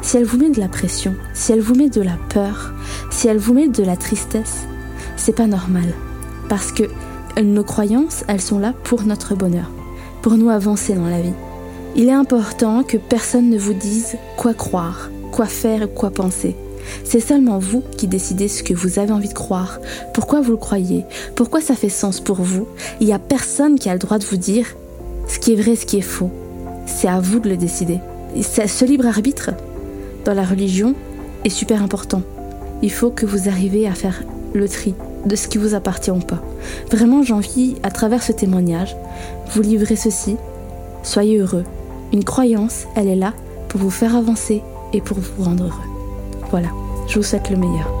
[0.01, 2.73] si elle vous met de la pression, si elle vous met de la peur,
[3.09, 4.65] si elle vous met de la tristesse,
[5.15, 5.93] c'est pas normal.
[6.49, 6.83] Parce que
[7.41, 9.71] nos croyances, elles sont là pour notre bonheur,
[10.21, 11.33] pour nous avancer dans la vie.
[11.95, 16.55] Il est important que personne ne vous dise quoi croire, quoi faire quoi penser.
[17.03, 19.79] C'est seulement vous qui décidez ce que vous avez envie de croire,
[20.13, 22.67] pourquoi vous le croyez, pourquoi ça fait sens pour vous?
[22.99, 24.65] Il n'y a personne qui a le droit de vous dire
[25.27, 26.31] ce qui est vrai, ce qui est faux.
[26.85, 27.99] C'est à vous de le décider.
[28.39, 29.51] ce libre arbitre,
[30.25, 30.95] dans la religion
[31.43, 32.21] est super important.
[32.81, 34.23] Il faut que vous arriviez à faire
[34.53, 36.41] le tri de ce qui vous appartient ou pas.
[36.89, 38.95] Vraiment, j'ai envie, à travers ce témoignage,
[39.53, 40.37] vous livrer ceci.
[41.03, 41.65] Soyez heureux.
[42.13, 43.33] Une croyance, elle est là
[43.69, 44.61] pour vous faire avancer
[44.93, 46.41] et pour vous rendre heureux.
[46.49, 46.67] Voilà,
[47.07, 48.00] je vous souhaite le meilleur.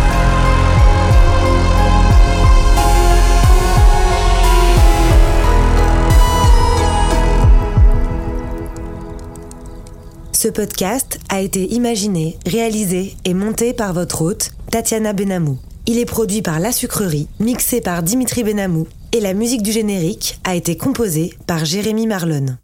[10.41, 15.59] Ce podcast a été imaginé, réalisé et monté par votre hôte, Tatiana Benamou.
[15.85, 20.39] Il est produit par La Sucrerie, mixé par Dimitri Benamou, et la musique du générique
[20.43, 22.57] a été composée par Jérémy Marlon.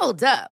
[0.00, 0.57] Hold up.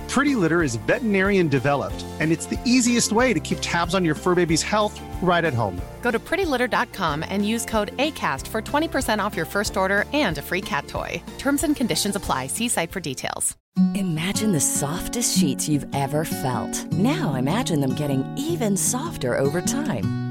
[0.11, 4.13] Pretty Litter is veterinarian developed, and it's the easiest way to keep tabs on your
[4.13, 5.81] fur baby's health right at home.
[6.01, 10.41] Go to prettylitter.com and use code ACAST for 20% off your first order and a
[10.41, 11.23] free cat toy.
[11.37, 12.47] Terms and conditions apply.
[12.47, 13.55] See site for details.
[13.95, 16.91] Imagine the softest sheets you've ever felt.
[16.91, 20.30] Now imagine them getting even softer over time.